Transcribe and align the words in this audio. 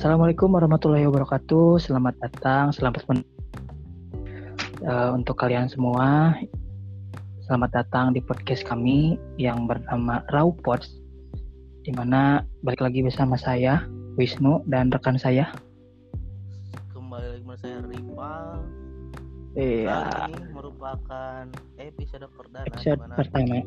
Assalamualaikum 0.00 0.56
warahmatullahi 0.56 1.04
wabarakatuh. 1.12 1.76
Selamat 1.76 2.16
datang, 2.24 2.72
selamat 2.72 3.04
men 3.04 3.20
uh, 4.88 5.12
untuk 5.12 5.36
kalian 5.36 5.68
semua. 5.68 6.32
Selamat 7.44 7.84
datang 7.84 8.16
di 8.16 8.24
podcast 8.24 8.64
kami 8.64 9.20
yang 9.36 9.68
bernama 9.68 10.24
Raw 10.32 10.56
Pods, 10.64 10.88
di 11.84 11.92
mana 11.92 12.48
balik 12.64 12.80
lagi 12.80 13.04
bersama 13.04 13.36
saya 13.36 13.84
Wisnu 14.16 14.64
dan 14.72 14.88
rekan 14.88 15.20
saya. 15.20 15.52
Kembali 16.96 17.36
lagi 17.36 17.44
bersama 17.44 17.60
saya 17.60 17.76
Rival. 17.84 18.48
Iya. 19.52 20.00
Kali 20.00 20.32
ini 20.32 20.48
merupakan 20.56 21.44
episode 21.76 22.24
perdana 22.40 22.64
Episode 22.72 23.04
pertama. 23.20 23.60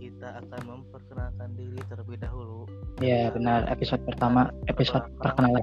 kita 0.00 0.40
akan 0.40 0.60
memperkenalkan 1.14 1.50
diri 1.54 1.80
terlebih 1.86 2.18
dahulu. 2.18 2.66
Ya 2.98 3.30
benar. 3.30 3.70
Episode 3.70 4.02
pertama, 4.02 4.50
episode 4.66 5.06
perkenalan. 5.22 5.62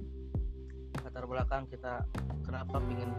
Latar 1.04 1.28
belakang 1.28 1.68
kita 1.68 2.08
kenapa 2.48 2.80
ingin 2.88 3.12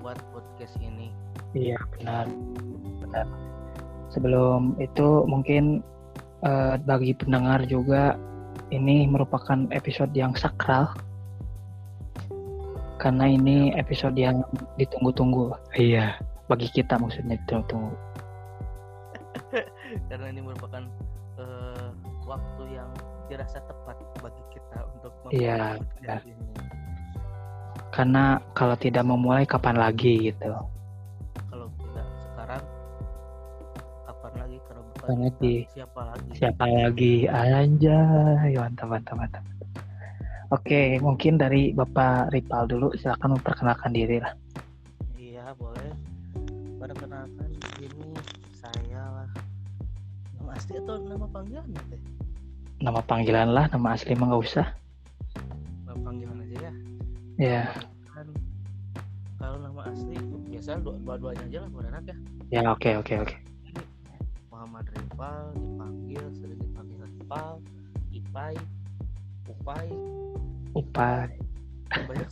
buat 0.00 0.16
podcast 0.32 0.72
ini. 0.80 1.12
Iya 1.52 1.76
benar. 2.00 2.32
Benar. 3.04 3.26
Sebelum 4.08 4.80
itu 4.80 5.28
mungkin 5.28 5.84
eh, 6.48 6.80
bagi 6.80 7.12
pendengar 7.12 7.60
juga 7.68 8.16
ini 8.72 9.04
merupakan 9.04 9.68
episode 9.68 10.16
yang 10.16 10.32
sakral 10.32 10.96
karena 12.96 13.28
ini 13.28 13.76
episode 13.76 14.16
yang 14.16 14.40
ditunggu-tunggu. 14.80 15.52
Iya, 15.76 16.16
bagi 16.48 16.72
kita 16.72 16.96
maksudnya 16.96 17.36
ditunggu-tunggu. 17.44 18.11
Karena 20.08 20.26
ini 20.28 20.40
merupakan 20.40 20.82
eh, 21.38 21.88
waktu 22.24 22.62
yang 22.72 22.90
dirasa 23.28 23.58
tepat 23.64 23.96
bagi 24.20 24.42
kita 24.52 24.78
untuk 24.98 25.12
benar. 25.24 25.80
podcast 25.80 26.24
ini. 26.28 26.46
Karena 27.92 28.24
kalau 28.56 28.76
tidak 28.76 29.04
memulai 29.04 29.44
kapan 29.44 29.76
lagi 29.76 30.32
gitu. 30.32 30.52
Kalau 31.48 31.68
tidak 31.76 32.06
sekarang 32.24 32.62
kapan 34.04 34.32
lagi 34.40 34.56
kalau 34.64 34.80
bukan 34.80 35.00
Kapan 35.02 35.18
lagi? 35.28 35.54
siapa 35.68 36.00
lagi? 36.08 36.28
Siapa 36.36 36.64
lagi? 36.64 37.14
Anjay, 37.28 38.52
mantap 38.56 38.88
mantap 38.88 39.16
mantap. 39.16 39.44
Oke, 40.52 41.00
mungkin 41.00 41.40
dari 41.40 41.72
Bapak 41.72 42.28
Ripal 42.28 42.68
dulu 42.68 42.92
silakan 42.96 43.40
memperkenalkan 43.40 43.92
diri 43.92 44.20
lah. 44.20 44.32
Iya 45.16 45.56
boleh. 45.56 45.92
Perkenalkan 46.76 47.41
asli 50.72 50.80
atau 50.88 50.96
nama 51.04 51.26
panggilan 51.28 51.68
ya 51.68 51.82
teh? 51.92 52.00
Nama 52.80 53.00
panggilan 53.04 53.48
lah, 53.52 53.64
nama 53.68 53.88
asli 53.92 54.16
mah 54.16 54.26
nggak 54.32 54.42
usah. 54.48 54.66
Nama 55.84 55.98
panggilan 56.00 56.36
aja 56.40 56.56
ya. 56.56 56.72
Ya, 57.36 57.62
Kan 58.08 58.32
kalau 59.36 59.60
nama 59.60 59.92
asli 59.92 60.16
biasa 60.48 60.80
dua 60.80 60.96
dua 61.04 61.14
duanya 61.20 61.44
aja 61.44 61.58
lah 61.60 61.68
buat 61.76 61.86
anak 61.92 62.02
ya. 62.08 62.16
ya 62.48 62.60
oke 62.72 62.90
oke 63.04 63.14
oke. 63.20 63.36
Muhammad 64.48 64.88
Rival 64.96 65.44
dipanggil 65.60 66.24
sering 66.40 66.60
dipanggil 66.64 66.98
Rival, 67.04 67.52
Ipai, 68.08 68.54
Upai, 69.52 69.86
Upah. 70.72 71.28
banyak. 72.08 72.28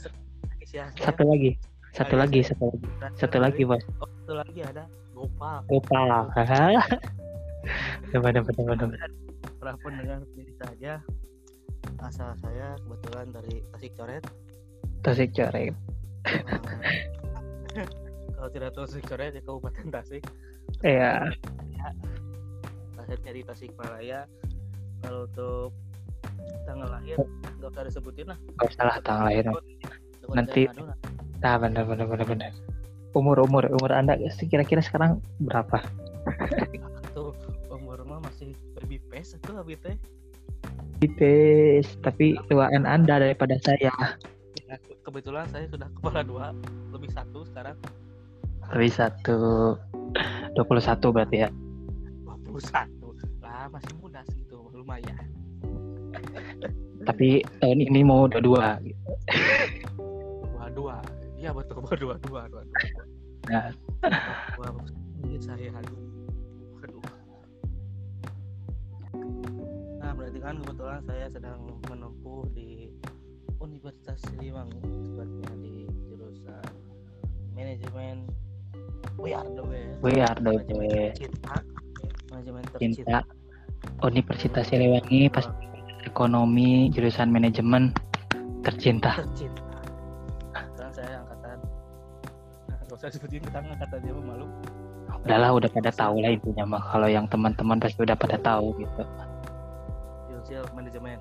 Satu 0.97 1.23
lagi, 1.29 1.61
satu 1.93 2.15
lagi, 2.17 2.41
satu 2.41 2.65
lagi, 2.73 2.89
satu 3.21 3.37
lagi 3.37 3.63
bos. 3.69 3.83
Oh, 4.01 4.09
satu 4.25 4.33
lagi 4.41 4.61
ada 4.65 4.89
Gopal. 5.13 5.61
Upah. 5.69 7.13
Dapat 8.11 8.31
dapat 8.41 8.53
dapat 8.57 8.77
dapat. 8.81 8.99
Para 9.61 9.73
pendengar 9.81 10.25
pilih 10.35 10.55
saja. 10.61 11.01
Asal 12.01 12.33
saya 12.41 12.77
kebetulan 12.81 13.27
dari 13.33 13.61
Tasik 13.77 13.93
Coret. 13.97 14.25
Tasik 15.01 15.33
coret. 15.33 15.73
Eh, 17.71 17.87
kalau 18.37 18.49
tidak 18.53 18.75
tahu 18.77 18.85
Tasik 18.89 19.05
Coret 19.09 19.33
ya 19.37 19.43
Kabupaten 19.45 19.87
Tasik. 19.89 20.23
Iya. 20.85 21.29
Lahirnya 22.97 23.33
di 23.33 23.43
Tasik 23.45 23.73
Malaya. 23.77 24.25
Kalau 25.01 25.25
untuk 25.25 25.73
tanggal 26.69 26.89
lahir 26.93 27.17
nggak 27.61 27.71
usah 27.73 27.85
disebutin 27.89 28.27
lah. 28.29 28.39
Gak 28.61 28.71
salah 28.77 28.97
tanggal 29.05 29.25
lahir. 29.29 29.45
Nanti- 30.33 30.69
lah. 30.69 30.97
Nah, 31.41 31.57
benar 31.57 31.85
benar 31.89 32.07
benar 32.09 32.27
benar. 32.29 32.53
Umur 33.17 33.41
umur 33.41 33.65
umur 33.73 33.91
anda 33.97 34.15
kira-kira 34.45 34.85
sekarang 34.85 35.25
berapa? 35.41 35.81
tuh 37.17 37.33
face 39.11 39.35
itu 39.37 39.51
habis 39.53 39.77
teh. 39.83 39.97
Tapi 42.05 42.37
tuaan 42.47 42.85
anda 42.85 43.19
daripada 43.19 43.57
saya. 43.65 43.91
Ya, 44.69 44.77
kebetulan 45.03 45.49
saya 45.51 45.67
sudah 45.67 45.89
kepala 45.99 46.21
dua 46.23 46.55
lebih 46.95 47.11
satu 47.11 47.43
sekarang 47.51 47.75
Lebih 48.71 48.93
satu 48.95 49.39
21 50.55 51.11
berarti 51.11 51.37
ya. 51.43 51.51
21 52.47 52.87
lah 53.43 53.67
masih 53.67 53.93
muda 53.99 54.23
segitu 54.31 54.63
lumayan 54.71 55.19
Tapi 57.03 57.43
tahun 57.59 57.83
ini 57.83 58.07
mau 58.07 58.31
udah 58.31 58.39
dua. 58.39 58.79
dua 60.39 60.67
dua 60.71 60.97
iya 61.35 61.51
betul 61.51 61.83
dua 62.03 62.15
dua 62.23 62.43
dua 62.47 62.63
dua 62.63 62.63
Nah. 63.51 63.75
dua 64.55 64.69
aduh 64.71 65.99
nah 70.01 70.11
berarti 70.15 70.39
kan 70.39 70.55
kebetulan 70.63 71.01
saya 71.07 71.27
sedang 71.31 71.61
menempuh 71.91 72.47
di 72.55 72.91
Universitas 73.61 74.17
Siliwangi 74.31 74.81
tepatnya 74.81 75.53
di 75.61 75.85
jurusan 76.09 76.65
manajemen 77.53 78.25
we 79.21 79.37
are 79.37 79.45
the 79.45 79.65
best. 79.65 80.01
We 80.01 80.21
are 80.21 80.39
the 80.39 80.53
best. 80.57 81.21
tercinta 81.21 81.57
manajemen 82.33 82.63
tercinta 82.73 82.79
Cinta. 82.81 83.19
Universitas 84.05 84.65
Siliwangi 84.69 85.29
pas 85.29 85.47
ekonomi 86.09 86.89
jurusan 86.93 87.29
manajemen 87.29 87.93
tercinta. 88.65 89.21
tercinta. 89.21 89.77
Sekarang 90.73 90.93
saya 90.97 91.21
angkatan 91.21 91.59
nah, 92.69 92.79
gak 92.89 92.97
usah 92.97 93.09
sebutin 93.13 93.45
kita 93.45 93.59
angkatan 93.61 93.99
dia 94.01 94.13
mah 94.17 94.25
malu 94.37 94.47
Udahlah 95.25 95.51
udah 95.53 95.69
pada 95.69 95.91
tahu 95.93 96.25
lah 96.25 96.33
intinya 96.33 96.65
mah. 96.65 96.83
Kalau 96.89 97.09
yang 97.09 97.27
teman-teman 97.29 97.77
pasti 97.77 98.01
udah 98.01 98.17
pada 98.17 98.37
tahu 98.41 98.73
gitu. 98.81 99.03
Financial 100.27 100.65
manajemen. 100.73 101.19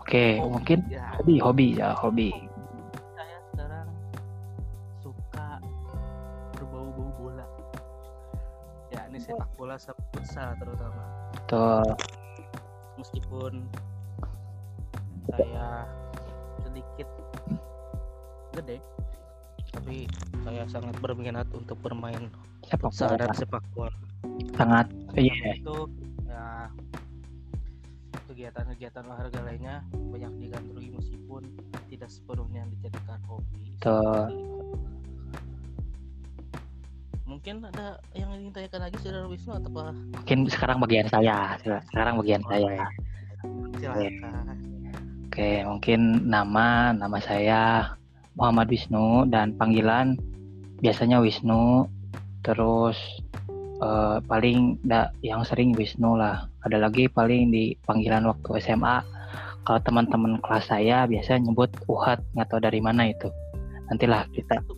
Oke, 0.00 0.40
Oh, 0.40 0.50
mungkin 0.50 0.82
ya. 0.88 1.14
hobi 1.20 1.36
hobi 1.38 1.66
ya 1.76 1.92
hobi. 1.94 2.30
saya 3.14 3.38
sekarang 3.52 3.88
suka 4.98 5.46
berbau-bau 6.56 7.10
bola. 7.20 7.46
Ya 8.90 9.06
ini 9.06 9.18
sepak 9.20 9.46
bola 9.54 9.76
futsal 9.78 10.56
terutama. 10.58 11.02
Tuh, 11.46 11.84
meskipun 12.96 13.62
saya 15.30 15.86
sedikit 16.64 17.08
gede 18.56 18.82
tapi 19.70 20.10
saya 20.42 20.66
sangat 20.66 20.94
berminat 20.98 21.46
untuk 21.54 21.78
bermain 21.78 22.30
sepak 22.66 22.90
futsal 22.90 23.14
dan 23.14 23.30
bola 23.30 23.38
sepak 23.38 23.64
bola. 23.74 23.94
Sangat 24.58 24.86
iya. 25.14 25.56
itu 25.56 25.78
ya 26.26 26.68
kegiatan-kegiatan 28.30 29.02
olahraga 29.06 29.40
lainnya 29.46 29.82
banyak 29.92 30.32
digandrungi 30.42 30.90
meskipun 30.96 31.42
tidak 31.86 32.10
sepenuhnya 32.10 32.66
dijadikan 32.78 33.20
hobi. 33.26 33.74
Tuh. 33.80 34.26
mungkin 37.30 37.62
ada 37.62 37.94
yang 38.10 38.34
ingin 38.42 38.50
tanyakan 38.50 38.90
lagi 38.90 38.98
saudara 39.00 39.26
Wisnu 39.30 39.54
atau 39.54 39.70
apa? 39.70 39.94
Mungkin 40.18 40.38
sekarang 40.50 40.82
bagian 40.82 41.06
saya. 41.06 41.54
Sekarang 41.62 42.18
bagian 42.18 42.42
saya. 42.42 42.90
Silakan. 43.78 44.58
Oke, 45.30 45.62
mungkin 45.62 46.26
nama 46.26 46.90
nama 46.90 47.18
saya 47.22 47.94
Muhammad 48.38 48.70
Wisnu 48.70 49.26
dan 49.30 49.54
panggilan 49.56 50.18
biasanya 50.82 51.18
Wisnu. 51.22 51.86
Terus 52.40 52.96
eh, 53.82 54.18
paling 54.24 54.80
da, 54.86 55.10
yang 55.24 55.42
sering 55.44 55.74
Wisnu 55.76 56.16
lah. 56.16 56.46
Ada 56.66 56.88
lagi 56.88 57.08
paling 57.08 57.50
di 57.50 57.74
panggilan 57.84 58.28
waktu 58.28 58.60
SMA. 58.60 59.02
Kalau 59.68 59.80
teman-teman 59.84 60.40
kelas 60.40 60.72
saya 60.72 61.04
biasa 61.04 61.36
nyebut 61.36 61.68
Uhat, 61.86 62.24
nggak 62.32 62.48
tahu 62.48 62.60
dari 62.64 62.80
mana 62.80 63.12
itu. 63.12 63.28
Nantilah 63.92 64.24
kita 64.32 64.56
itu, 64.62 64.74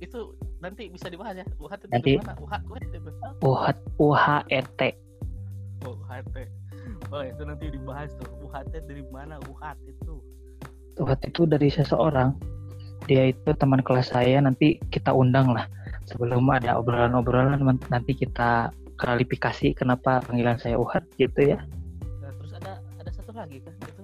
itu 0.00 0.20
nanti 0.58 0.90
bisa 0.90 1.06
dibahas 1.10 1.38
ya 1.38 1.46
UHT 1.58 1.86
itu 1.86 1.92
Nanti. 1.94 2.12
dari 2.18 2.22
mana 2.22 2.34
UHT 2.38 2.90
itu 2.90 2.98
Uhat 3.42 3.76
UHET. 3.98 4.80
oh 5.86 5.94
UHT 6.02 6.36
oh 7.14 7.22
itu 7.22 7.42
nanti 7.46 7.64
dibahas 7.70 8.10
tuh 8.18 8.26
UHT 8.42 8.74
dari 8.86 9.04
mana 9.14 9.38
UHT 9.46 9.78
itu 9.86 10.14
Uhat 10.98 11.22
itu 11.22 11.46
dari 11.46 11.70
seseorang. 11.70 12.34
Dia 13.08 13.32
itu 13.32 13.50
teman 13.56 13.80
kelas 13.80 14.12
saya 14.12 14.38
nanti 14.44 14.76
kita 14.92 15.16
undang 15.16 15.56
lah. 15.56 15.64
Sebelum 16.04 16.44
ada 16.52 16.76
obrolan-obrolan 16.76 17.60
nanti 17.88 18.12
kita 18.12 18.68
klarifikasi 19.00 19.72
kenapa 19.72 20.20
panggilan 20.28 20.60
saya 20.60 20.76
Uhat 20.76 21.08
gitu 21.16 21.56
ya. 21.56 21.58
Nah, 22.20 22.30
terus 22.36 22.52
ada 22.60 22.76
ada 23.00 23.10
satu 23.10 23.32
lagi 23.32 23.64
kan 23.64 23.72
itu 23.80 24.02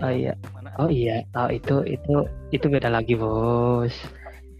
Oh 0.00 0.08
iya. 0.08 0.32
Mana? 0.56 0.72
Oh 0.80 0.88
iya, 0.88 1.20
oh 1.36 1.52
itu 1.52 1.84
itu 1.84 2.24
itu 2.50 2.66
beda 2.72 2.88
lagi 2.88 3.14
bos. 3.20 3.92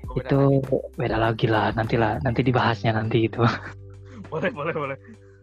Oh, 0.04 0.20
beda 0.20 0.28
itu 0.28 0.40
lagi. 0.44 0.96
beda 1.00 1.16
lagi 1.16 1.46
lah, 1.48 1.66
nanti 1.72 1.96
lah, 1.96 2.20
nanti 2.20 2.40
dibahasnya 2.44 2.92
nanti 2.92 3.24
itu. 3.24 3.40
boleh 4.32 4.52
boleh 4.52 4.74
boleh. 4.76 4.96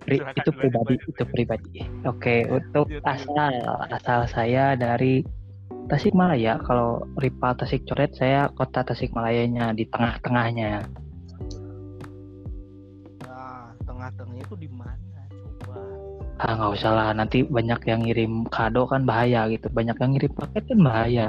Pri- 0.06 0.24
itu 0.24 0.50
pribadi, 0.56 0.96
itu 1.04 1.24
pribadi. 1.28 1.84
Oke, 2.08 2.48
untuk 2.48 2.88
Lanjut, 2.88 3.04
lanjut. 3.04 3.12
asal 3.12 3.54
asal 3.92 4.20
saya 4.32 4.78
dari 4.80 5.20
Tasikmalaya. 5.88 6.60
Kalau 6.68 7.08
Rival 7.16 7.56
Tasik 7.56 7.88
Coret, 7.88 8.12
saya 8.20 8.52
kota 8.52 8.84
Tasikmalayanya 8.84 9.72
di 9.72 9.88
tengah-tengahnya. 9.88 10.84
Nah, 13.24 13.72
tengah-tengahnya 13.88 14.44
itu 14.44 14.56
di 14.60 14.70
mana? 14.72 15.20
Coba. 15.64 15.80
Ah 16.38 16.54
nggak 16.54 16.72
usah 16.78 16.92
lah, 16.94 17.10
nanti 17.18 17.42
banyak 17.42 17.82
yang 17.88 18.06
ngirim 18.06 18.46
kado 18.52 18.86
kan 18.86 19.08
bahaya 19.08 19.48
gitu. 19.50 19.72
Banyak 19.72 19.98
yang 19.98 20.12
ngirim 20.14 20.34
paket 20.38 20.64
kan 20.70 20.80
bahaya. 20.84 21.28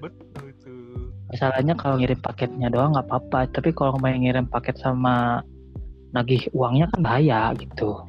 Betul 0.00 0.48
tuh. 0.62 1.12
Masalahnya 1.28 1.74
kalau 1.76 2.00
ngirim 2.00 2.20
paketnya 2.22 2.72
doang 2.72 2.96
nggak 2.96 3.04
apa-apa, 3.10 3.50
tapi 3.52 3.74
kalau 3.76 3.98
main 4.00 4.22
ngirim 4.22 4.46
paket 4.48 4.80
sama 4.80 5.44
nagih 6.16 6.46
uangnya 6.56 6.88
kan 6.92 7.00
bahaya 7.04 7.40
gitu. 7.58 8.00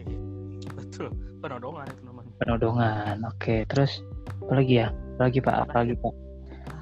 Betul. 0.77 1.09
Penodongan 1.44 1.83
itu 1.91 2.01
namanya. 2.07 2.31
penodongan 2.39 3.15
oke 3.24 3.56
terus 3.71 4.03
apa 4.44 4.53
lagi 4.59 4.83
ya 4.83 4.88
lagi 5.19 5.39
pak 5.39 5.56
apa 5.68 5.83
lagi 5.83 5.94
pak. 5.98 6.13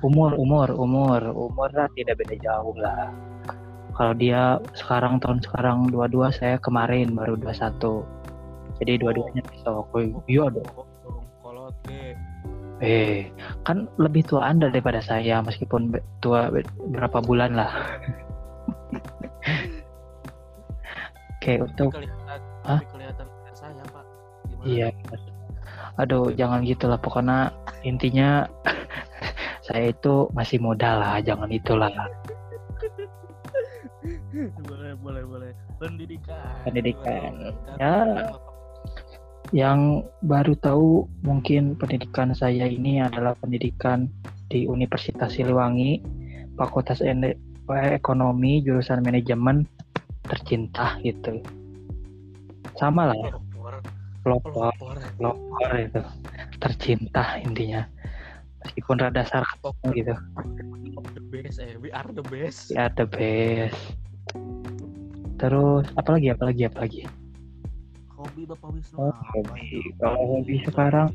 Umur 0.02 0.34
umur 0.38 0.70
umur. 0.74 1.22
Umur 1.34 1.70
lah 1.74 1.88
tidak 1.98 2.20
beda 2.22 2.36
jauh 2.42 2.76
lah. 2.78 3.12
Kalau 3.92 4.14
dia 4.16 4.58
sekarang 4.74 5.20
tahun 5.20 5.44
sekarang 5.44 5.92
22 5.92 6.32
saya 6.32 6.56
kemarin 6.64 7.12
baru 7.14 7.36
21 7.38 8.22
jadi 8.82 8.98
dua-duanya 8.98 9.46
besok. 9.46 9.86
Oh, 9.94 10.02
iya 10.26 10.50
dong. 10.50 10.66
Burung 11.06 11.28
kolot 11.46 11.76
eh 12.82 13.30
kan 13.62 13.86
lebih 14.02 14.26
tua 14.26 14.50
anda 14.50 14.66
daripada 14.74 15.06
saya 15.06 15.38
meskipun 15.46 15.94
tua 16.18 16.50
be- 16.50 16.66
berapa 16.90 17.22
bulan 17.22 17.54
lah. 17.54 17.70
Oke 21.38 21.62
untuk 21.62 21.94
Tapi 21.94 22.06
kelihatan, 22.06 22.42
Hah? 22.66 22.82
kelihatan 22.90 23.28
saya 23.54 23.84
pak. 23.86 24.06
Gimana? 24.50 24.66
Iya. 24.66 24.90
Aduh, 26.00 26.32
jangan 26.36 26.64
gitulah. 26.64 26.96
Pokoknya 27.02 27.52
intinya 27.84 28.48
saya 29.68 29.92
itu 29.92 30.32
masih 30.32 30.62
muda 30.64 30.96
lah. 30.96 31.20
Jangan 31.20 31.52
itulah. 31.52 31.92
boleh 34.68 34.94
boleh 35.02 35.24
boleh. 35.28 35.52
Pendidikan. 35.82 36.64
Pendidikan. 36.64 37.34
Ya. 37.82 37.96
Yang 39.52 40.08
baru 40.24 40.56
tahu 40.64 41.12
mungkin 41.28 41.76
pendidikan 41.76 42.32
saya 42.32 42.72
ini 42.72 43.04
adalah 43.04 43.36
pendidikan 43.36 44.08
di 44.48 44.64
Universitas 44.64 45.36
Siliwangi, 45.36 46.00
Fakultas 46.56 47.04
Ekonomi, 47.68 48.64
jurusan 48.64 49.04
manajemen 49.04 49.68
tercinta 50.24 50.96
gitu. 51.04 51.44
Sama 52.80 53.12
lah, 53.12 53.36
Pelopor. 54.22 54.54
pelopor, 54.54 54.96
Pelopor. 55.18 55.70
itu 55.78 56.02
tercinta 56.62 57.42
intinya. 57.42 57.82
Meskipun 58.62 59.02
rada 59.02 59.26
sarkas 59.26 59.74
gitu. 59.98 60.14
The 61.18 61.24
best 61.34 61.58
eh. 61.58 61.74
We 61.82 61.90
are 61.90 62.06
the 62.14 62.22
best. 62.30 62.70
Ya 62.70 62.94
the 62.94 63.10
best. 63.10 63.98
Terus 65.42 65.90
apalagi 65.98 66.30
apalagi 66.30 66.70
apalagi. 66.70 67.02
Hobi 68.14 68.46
Bapak 68.46 68.70
Wisnu. 68.78 69.02
Oh, 69.02 69.10
apa 69.10 69.34
hobi. 69.34 69.82
Kalau 69.98 70.22
hobi 70.38 70.62
sekarang 70.62 71.10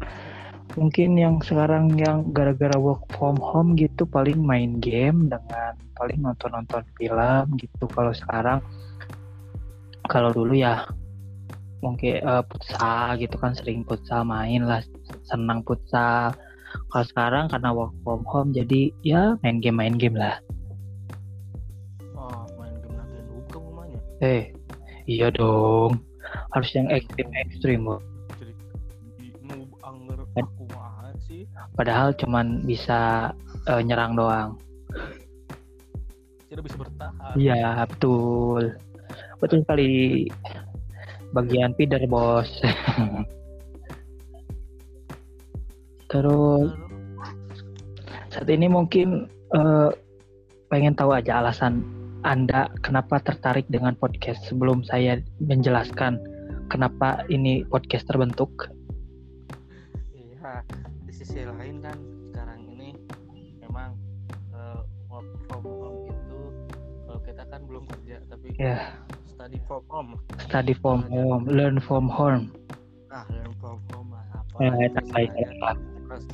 mungkin 0.74 1.14
yang 1.14 1.38
sekarang 1.38 1.94
yang 1.94 2.34
gara-gara 2.34 2.74
work 2.74 3.06
from 3.14 3.38
home 3.38 3.78
gitu 3.78 4.02
paling 4.02 4.42
main 4.42 4.82
game 4.82 5.30
dengan 5.30 5.78
paling 5.94 6.18
nonton-nonton 6.18 6.82
film 6.98 7.46
gitu. 7.62 7.86
Kalau 7.94 8.10
sekarang 8.10 8.58
kalau 10.10 10.34
dulu 10.34 10.58
ya 10.58 10.82
mungkin 11.86 12.18
eh, 12.18 12.42
futsal 12.50 13.14
gitu 13.22 13.36
kan 13.38 13.54
sering 13.54 13.86
futsal 13.86 14.26
main 14.26 14.66
lah 14.66 14.82
senang 15.30 15.62
futsal. 15.62 16.34
Kalau 16.90 17.06
sekarang 17.06 17.46
karena 17.48 17.70
work 17.72 17.94
from 18.02 18.26
home 18.26 18.50
jadi 18.50 18.90
ya 19.06 19.38
main 19.46 19.62
game 19.62 19.78
main 19.78 19.94
game 19.94 20.18
lah. 20.18 20.42
Oh, 22.18 22.44
main 22.58 22.74
game 22.82 22.98
nanti 22.98 23.22
buka 23.30 23.56
rumahnya. 23.62 23.98
Eh, 24.18 24.50
iya 25.06 25.30
dong. 25.30 26.02
Harus 26.52 26.74
yang. 26.74 26.90
Jadi 26.90 27.22
aku 30.36 30.68
mah 30.68 31.10
sih. 31.26 31.42
Padahal 31.74 32.14
cuman 32.14 32.62
bisa 32.62 33.32
eh, 33.66 33.82
nyerang 33.82 34.14
doang. 34.14 34.50
Tidak 36.46 36.62
bisa 36.62 36.76
bertahan. 36.78 37.34
Iya, 37.34 37.84
betul. 37.90 38.78
Betul 39.42 39.58
sekali. 39.66 39.90
Bagian 41.36 41.76
feeder, 41.76 42.00
Bos. 42.08 42.48
Terus 46.10 46.72
saat 48.32 48.48
ini 48.48 48.72
mungkin 48.72 49.28
eh, 49.52 49.90
pengen 50.72 50.96
tahu 50.96 51.12
aja 51.12 51.44
alasan 51.44 51.84
Anda 52.24 52.72
kenapa 52.80 53.20
tertarik 53.20 53.68
dengan 53.68 53.92
podcast 54.00 54.48
sebelum 54.48 54.80
saya 54.88 55.20
menjelaskan 55.44 56.16
kenapa 56.72 57.20
ini 57.28 57.68
podcast 57.68 58.08
terbentuk. 58.08 58.72
Iya, 60.16 60.64
di 61.04 61.12
sisi 61.12 61.44
lain 61.44 61.84
kan 61.84 62.00
sekarang 62.32 62.64
ini 62.64 62.96
memang 63.60 63.92
eh, 64.56 64.80
work 65.12 65.28
from 65.44 65.62
home 65.68 66.08
itu 66.08 66.40
kalau 67.04 67.20
kita 67.20 67.44
kan 67.44 67.60
belum 67.68 67.84
kerja 67.92 68.24
tapi 68.24 68.56
Ya, 68.56 69.04
study 69.46 69.62
from 69.70 69.82
home. 69.86 70.10
study 70.42 70.74
from 70.74 71.00
home, 71.06 71.46
learn 71.46 71.78
from 71.78 72.10
home. 72.10 72.50
Nah, 73.06 73.22
learn 73.30 73.54
from 73.62 73.78
home 73.94 74.10
lah 74.10 74.26
apa? 74.34 74.58
Ya, 74.58 74.90
baik, 75.14 75.30
belajar, 75.30 75.74
terus 76.10 76.24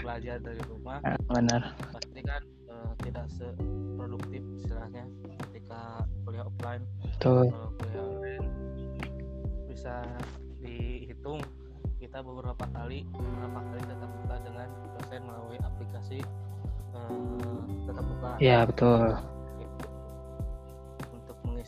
belajar 0.00 0.36
dari 0.40 0.62
rumah 0.72 0.98
Nah, 1.04 1.20
benar. 1.28 1.62
pasti 1.92 2.20
kan 2.24 2.40
eh, 2.72 2.92
tidak 3.04 3.26
seproduktif 3.28 4.40
istilahnya 4.56 5.04
ketika 5.52 6.00
kuliah 6.24 6.48
offline 6.48 6.80
Betul. 7.20 7.52
kalau 7.52 7.68
kuliah 7.76 8.04
online 8.08 8.46
bisa 9.68 9.94
dihitung 10.64 11.44
kita 12.00 12.24
beberapa 12.24 12.64
kali 12.72 13.04
beberapa 13.12 13.60
kali 13.68 13.80
tetap 13.84 14.10
muka 14.16 14.36
dengan 14.40 14.68
dosen 14.96 15.20
melalui 15.28 15.58
aplikasi 15.60 16.18
eh, 16.96 17.60
tetap 17.84 18.04
muka 18.08 18.30
Iya, 18.40 18.64
betul. 18.64 19.12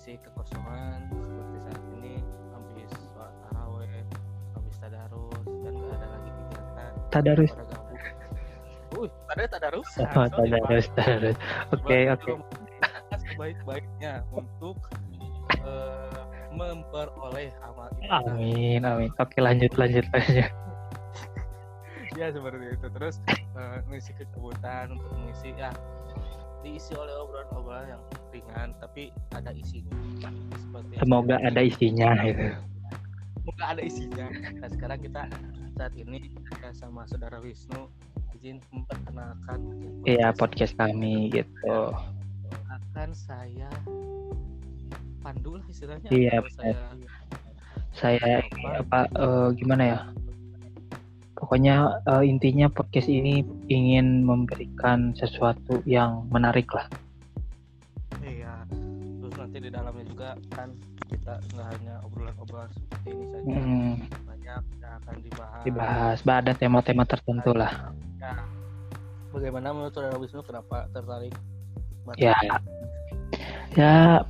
Mengisi 0.09 0.25
kekosongan 0.25 1.05
seperti 1.13 1.59
saat 1.69 1.83
ini 2.01 2.15
habis 2.57 2.93
sholat 3.13 3.33
taraweh 3.45 4.01
habis 4.57 4.75
tadarus 4.81 5.45
dan 5.45 5.73
gak 5.77 5.97
ada 6.01 6.07
lagi 6.09 6.31
kegiatan 6.33 6.93
Tadarus. 7.13 7.53
Wih, 8.97 9.11
tadi 9.29 9.43
tadarus 9.53 9.89
Oh, 10.01 10.29
tadarus, 10.33 10.87
tadarus. 10.97 11.37
Oke, 11.77 11.99
oke. 12.09 12.33
sebaik-baiknya 13.21 14.25
untuk 14.33 14.81
eh, 15.61 16.25
memperoleh 16.57 17.53
amal 17.61 17.93
ibadah. 18.01 18.33
Amin, 18.33 18.81
amin. 18.89 19.13
Oke, 19.21 19.45
lanjut, 19.45 19.77
lanjut, 19.77 20.09
lanjut. 20.17 20.49
ya 22.17 22.33
seperti 22.33 22.81
itu 22.81 22.87
terus 22.97 23.21
eh, 23.29 23.79
mengisi 23.85 24.17
kekebutan 24.17 24.97
untuk 24.97 25.13
mengisi 25.21 25.53
ya 25.53 25.69
diisi 26.61 26.93
oleh 26.95 27.15
obrolan-obrolan 27.15 27.87
yang 27.97 28.03
ringan 28.31 28.69
tapi 28.83 29.11
ada 29.33 29.51
isinya 29.55 29.95
seperti 30.59 30.93
Semoga 31.01 31.37
ada 31.43 31.61
isinya 31.63 32.11
gitu. 32.23 32.47
semoga 33.41 33.65
ada 33.73 33.83
isinya 33.83 34.27
nah 34.61 34.69
sekarang 34.69 34.99
kita 35.01 35.23
saat 35.79 35.95
ini 35.95 36.19
kita 36.51 36.69
sama 36.75 37.07
saudara 37.07 37.39
Wisnu 37.39 37.87
izin 38.39 38.59
memperkenalkan 38.71 39.59
Iya, 40.07 40.31
podcast 40.35 40.75
podcast 40.75 40.95
kami 40.95 41.31
gitu. 41.35 41.79
akan 42.71 43.11
saya 43.15 43.71
pandu 45.21 45.59
lah 45.59 45.65
istilahnya 45.67 46.09
Iya, 46.11 46.39
saya 46.55 46.77
Saya 47.95 48.31
apa 48.79 49.11
eh, 49.11 49.49
gimana 49.59 49.83
ya? 49.83 49.99
Pokoknya 51.39 52.03
eh, 52.03 52.25
intinya 52.27 52.67
podcast 52.67 53.07
ini 53.07 53.47
ingin 53.71 54.27
memberikan 54.27 55.15
sesuatu 55.15 55.79
yang 55.87 56.27
menarik 56.35 56.67
lah. 56.75 56.91
iya. 58.27 58.67
Terus 59.23 59.35
nanti 59.39 59.59
di 59.63 59.71
dalamnya 59.71 60.05
juga 60.11 60.35
kan 60.51 60.75
kita 61.07 61.39
nggak 61.55 61.67
hanya 61.79 61.95
obrolan-obrolan 62.03 62.71
seperti 62.75 63.09
ini 63.15 63.25
saja. 63.31 63.55
Hmm, 63.55 63.95
banyak 64.27 64.63
yang 64.83 64.93
akan 64.99 65.15
dibahas. 65.23 65.63
Dibahas, 65.63 66.19
bah, 66.27 66.37
ada 66.43 66.53
tema-tema 66.59 67.05
tertentu 67.07 67.55
lah. 67.55 67.95
Ya. 68.19 68.35
bagaimana 69.31 69.71
menurut 69.71 69.95
saudara 69.95 70.19
Wisnu? 70.19 70.43
Kenapa 70.43 70.91
tertarik? 70.91 71.31
Ya, 72.17 72.35
ya 73.77 74.25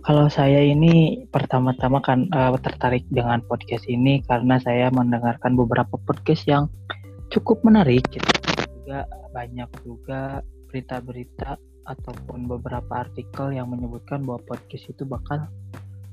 kalau 0.00 0.26
saya 0.32 0.64
ini 0.64 1.24
pertama-tama 1.28 2.00
kan 2.00 2.28
eh, 2.32 2.56
tertarik 2.64 3.04
dengan 3.12 3.44
podcast 3.44 3.84
ini 3.86 4.24
karena 4.24 4.56
saya 4.60 4.88
mendengarkan 4.88 5.56
beberapa 5.56 6.00
podcast 6.08 6.44
yang 6.48 6.64
cukup 7.30 7.62
menarik 7.62 8.04
gitu. 8.10 8.26
Juga 8.82 9.06
banyak 9.30 9.70
juga 9.86 10.42
berita-berita 10.70 11.58
ataupun 11.86 12.46
beberapa 12.46 13.06
artikel 13.06 13.54
yang 13.54 13.70
menyebutkan 13.70 14.22
bahwa 14.22 14.42
podcast 14.46 14.86
itu 14.90 15.02
bakal 15.02 15.46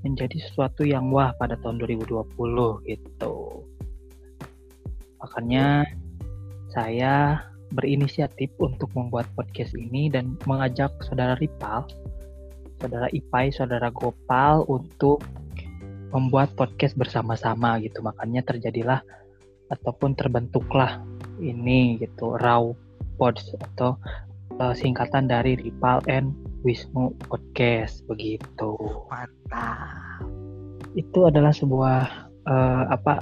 menjadi 0.06 0.38
sesuatu 0.41 0.86
yang 0.86 1.10
wah 1.10 1.34
pada 1.38 1.58
tahun 1.62 1.82
2020 1.82 2.34
gitu. 2.86 3.36
Makanya 5.17 5.86
saya 6.70 7.41
berinisiatif 7.74 8.53
untuk 8.62 8.88
membuat 8.96 9.27
podcast 9.36 9.75
ini 9.75 10.08
dan 10.08 10.39
mengajak 10.48 10.94
saudara 11.03 11.36
Ripal, 11.36 11.84
saudara 12.77 13.10
Ipai, 13.10 13.50
saudara 13.50 13.89
Gopal 13.89 14.65
untuk 14.69 15.25
membuat 16.13 16.53
podcast 16.55 16.96
bersama-sama 16.96 17.81
gitu. 17.81 18.00
Makanya 18.05 18.46
terjadilah 18.46 19.01
ataupun 19.67 20.15
terbentuklah 20.15 21.03
ini 21.43 22.00
gitu 22.00 22.39
Raw 22.39 22.72
Pods 23.19 23.51
atau 23.74 24.00
uh, 24.62 24.74
singkatan 24.77 25.27
dari 25.27 25.57
Ripal 25.60 26.00
and 26.07 26.31
Wisnu 26.63 27.13
Podcast 27.27 28.05
begitu. 28.07 28.77
Mantap. 29.10 30.24
Itu 30.93 31.29
adalah 31.29 31.51
sebuah 31.53 32.29
uh, 32.48 32.84
apa 32.93 33.22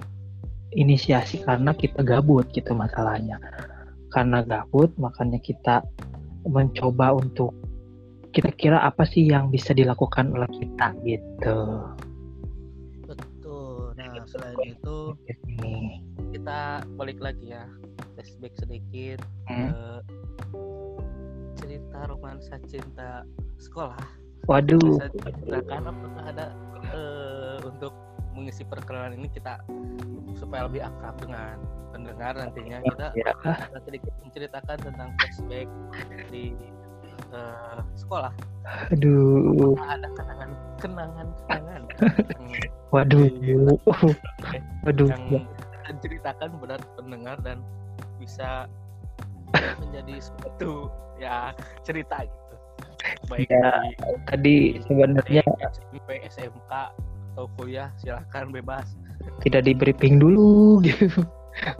inisiasi 0.75 1.43
karena 1.47 1.71
kita 1.71 2.03
gabut 2.03 2.47
gitu 2.51 2.75
masalahnya. 2.75 3.39
Karena 4.11 4.43
gabut 4.43 4.91
makanya 4.99 5.39
kita 5.39 5.83
mencoba 6.45 7.17
untuk 7.17 7.51
kira-kira 8.35 8.83
apa 8.83 9.07
sih 9.07 9.31
yang 9.31 9.47
bisa 9.47 9.71
dilakukan 9.71 10.35
oleh 10.35 10.49
kita 10.59 10.91
gitu. 11.07 11.59
Betul. 13.07 13.95
Nah, 13.95 14.27
selain 14.27 14.75
itu 14.75 15.15
Ini. 15.47 16.03
kita 16.35 16.83
balik 16.99 17.23
lagi 17.23 17.55
ya. 17.55 17.63
Flashback 18.15 18.53
sedikit 18.59 19.23
Hmm. 19.47 19.71
ke 19.71 19.79
cerita 21.55 21.99
romansa 22.11 22.59
cinta 22.67 23.23
sekolah. 23.55 24.03
Waduh, 24.45 24.99
Bisa 24.99 25.09
diceritakan 25.15 25.81
apakah 25.89 26.23
ada 26.27 26.45
eh, 26.91 27.57
untuk 27.65 27.95
mengisi 28.35 28.67
perkenalan 28.67 29.15
ini 29.17 29.31
kita 29.31 29.57
supaya 30.35 30.67
lebih 30.67 30.83
akrab 30.83 31.15
dengan 31.23 31.55
pendengar 31.95 32.35
nantinya 32.35 32.83
kita 32.83 33.07
ya. 33.15 33.31
sedikit 33.87 34.11
menceritakan 34.21 34.77
tentang 34.83 35.09
flashback 35.17 35.67
di 36.29 36.51
eh, 37.33 37.79
sekolah. 37.97 38.33
Aduh, 38.91 39.77
ada 39.85 40.09
kenangan 40.17 40.51
kenangan 40.81 41.27
kenangan 41.47 41.81
waduh, 42.93 43.27
waduh. 44.85 45.09
yang 45.11 45.97
ceritakan 46.01 46.49
benar 46.61 46.79
pendengar 46.95 47.37
dan 47.43 47.59
bisa 48.17 48.69
menjadi 49.79 50.15
suatu 50.19 50.89
ya 51.19 51.51
cerita 51.85 52.25
gitu 52.25 52.55
baik 53.29 53.47
Ya, 53.47 53.69
di 53.93 54.15
Tadi 54.25 54.55
sebenarnya 54.89 55.45
SMP, 55.61 56.09
SMK 56.25 56.71
atau 57.35 57.45
kuliah 57.59 57.91
silahkan 57.99 58.49
bebas 58.49 58.87
tidak 59.43 59.67
di 59.67 59.73
briefing 59.75 60.21
dulu 60.21 60.79
gitu. 60.85 61.23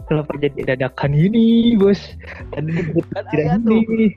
Kenapa 0.08 0.32
jadi 0.40 0.72
dadakan 0.72 1.12
ini, 1.12 1.76
bos? 1.76 2.16
Tadi 2.48 2.70
kan 2.72 2.86
tidak 2.96 3.22
ada 3.28 3.60
tuh 3.60 3.80
ini. 3.92 4.08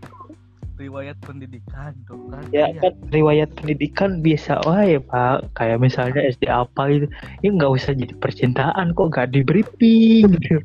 Riwayat 0.80 1.20
pendidikan 1.20 1.92
tuh 2.08 2.16
kan 2.32 2.40
Ya 2.56 2.72
Iya. 2.72 2.80
kan 2.80 2.94
riwayat 3.12 3.52
pendidikan 3.60 4.24
biasa 4.24 4.64
wah 4.64 4.82
ya 4.82 5.04
pak. 5.04 5.52
Kayak 5.54 5.84
misalnya 5.84 6.24
SD 6.24 6.48
apa 6.48 6.82
gitu. 6.88 7.06
Ya 7.44 7.50
nggak 7.52 7.72
usah 7.76 7.92
jadi 7.92 8.16
percintaan 8.18 8.96
kok 8.96 9.12
nggak 9.12 9.36
di 9.36 9.44
briefing. 9.44 10.40
Gitu. 10.40 10.64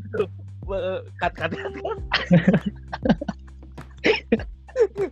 Cut 1.18 1.32
cut. 1.34 1.50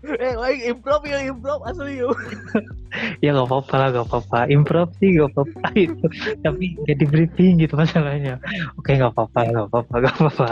eh 0.02 0.34
baik 0.34 0.60
improv 0.66 1.06
ya 1.06 1.22
improv 1.22 1.62
asli 1.62 2.02
yuk 2.02 2.18
ya 3.22 3.30
nggak 3.30 3.46
apa-apa 3.46 3.74
lah 3.78 3.88
nggak 3.94 4.06
apa-apa. 4.10 4.40
Improv 4.50 4.90
sih 4.98 5.18
nggak 5.18 5.30
apa-apa 5.34 5.66
itu. 5.78 6.06
Tapi 6.40 6.64
nggak 6.82 6.96
di 6.98 7.06
briefing 7.06 7.52
gitu 7.58 7.74
masalahnya. 7.74 8.38
Oke 8.78 8.94
nggak 8.94 9.12
apa-apa 9.14 9.38
nggak 9.50 9.66
apa-apa 9.70 9.94
nggak 9.98 10.14
apa-apa. 10.18 10.50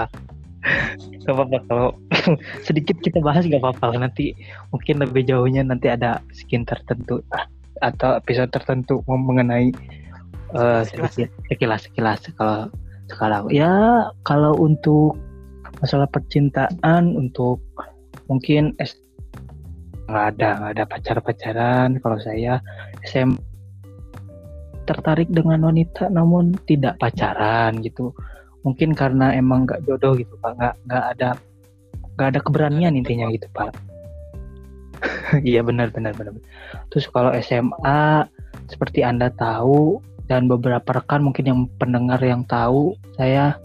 Gak 1.24 1.32
apa-apa 1.36 1.58
kalau 1.68 1.88
sedikit 2.66 2.96
kita 3.00 3.20
bahas 3.24 3.48
gak 3.48 3.60
apa-apa. 3.60 3.96
Nanti 3.96 4.36
mungkin 4.74 5.00
lebih 5.00 5.24
jauhnya 5.28 5.64
nanti 5.64 5.88
ada 5.88 6.20
skin 6.32 6.64
tertentu 6.68 7.24
ah, 7.32 7.48
atau 7.80 8.16
episode 8.20 8.52
tertentu 8.52 9.00
mengenai 9.08 9.72
eh, 10.56 10.82
Sekilas. 10.84 11.16
sekilas 11.48 11.80
sekilas 11.88 12.20
kalau 12.36 12.68
sekarang. 13.08 13.48
Ya 13.50 14.06
kalau 14.28 14.54
untuk 14.56 15.16
masalah 15.80 16.06
percintaan 16.10 17.16
untuk 17.16 17.62
mungkin 18.28 18.76
S 18.78 18.94
nggak 20.10 20.26
ada 20.36 20.48
nggak 20.58 20.72
ada 20.74 20.84
pacar 20.90 21.16
pacaran 21.22 21.90
kalau 22.02 22.18
saya 22.18 22.58
SM 23.06 23.38
tertarik 24.90 25.30
dengan 25.30 25.62
wanita 25.62 26.10
namun 26.10 26.58
tidak 26.66 26.98
pacaran 26.98 27.78
gitu 27.78 28.10
mungkin 28.66 28.92
karena 28.92 29.32
emang 29.34 29.64
nggak 29.64 29.84
jodoh 29.88 30.16
gitu 30.16 30.34
pak. 30.40 30.56
Nggak 30.56 30.74
nggak 30.86 31.04
ada 31.16 31.28
nggak 32.16 32.28
ada 32.36 32.40
keberanian 32.44 32.94
intinya 32.96 33.28
gitu 33.32 33.48
pak. 33.56 33.72
Iya 35.46 35.64
benar 35.64 35.88
benar 35.96 36.12
benar 36.12 36.36
terus 36.92 37.08
kalau 37.08 37.32
SMA 37.40 38.28
seperti 38.68 39.00
anda 39.00 39.32
tahu 39.32 40.02
dan 40.28 40.44
beberapa 40.44 41.00
rekan 41.00 41.24
mungkin 41.24 41.44
yang 41.48 41.60
pendengar 41.80 42.20
yang 42.20 42.44
tahu 42.44 42.92
saya 43.16 43.56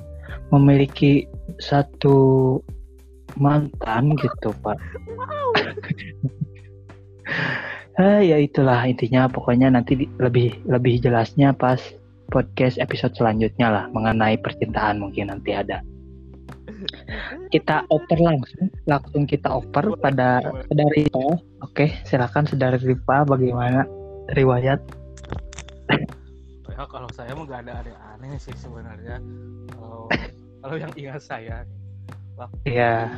memiliki 0.50 1.28
satu 1.60 2.58
mantan 3.36 4.16
gitu 4.16 4.56
pak. 4.64 4.80
Ah, 7.96 8.20
ya 8.20 8.36
itulah 8.36 8.84
intinya. 8.84 9.32
Pokoknya 9.32 9.72
nanti 9.72 9.96
di- 9.96 10.12
lebih 10.20 10.52
lebih 10.68 11.00
jelasnya 11.00 11.56
pas 11.56 11.80
podcast 12.30 12.78
episode 12.78 13.14
selanjutnya 13.14 13.68
lah 13.70 13.86
mengenai 13.92 14.38
percintaan 14.40 15.00
mungkin 15.00 15.30
nanti 15.30 15.54
ada. 15.54 15.82
Kita 17.54 17.88
oper 17.88 18.20
langsung 18.20 18.68
langsung 18.86 19.24
kita 19.24 19.48
oper 19.48 19.96
pada 19.98 20.44
Ripa 20.70 21.40
oke 21.64 21.86
silakan 22.04 22.46
saudara 22.46 22.76
Ripa 22.76 23.24
bagaimana 23.24 23.88
riwayat? 24.36 24.82
Ya 26.76 26.84
kalau 26.92 27.08
saya 27.16 27.32
mah 27.32 27.48
gak 27.48 27.64
ada 27.66 27.80
aneh-aneh 27.80 28.36
sih 28.36 28.52
sebenarnya. 28.60 29.24
Kalau 29.72 30.12
kalau 30.62 30.76
yang 30.76 30.92
ingat 31.00 31.24
saya 31.24 31.64
waktu 32.36 32.68
ya 32.68 33.16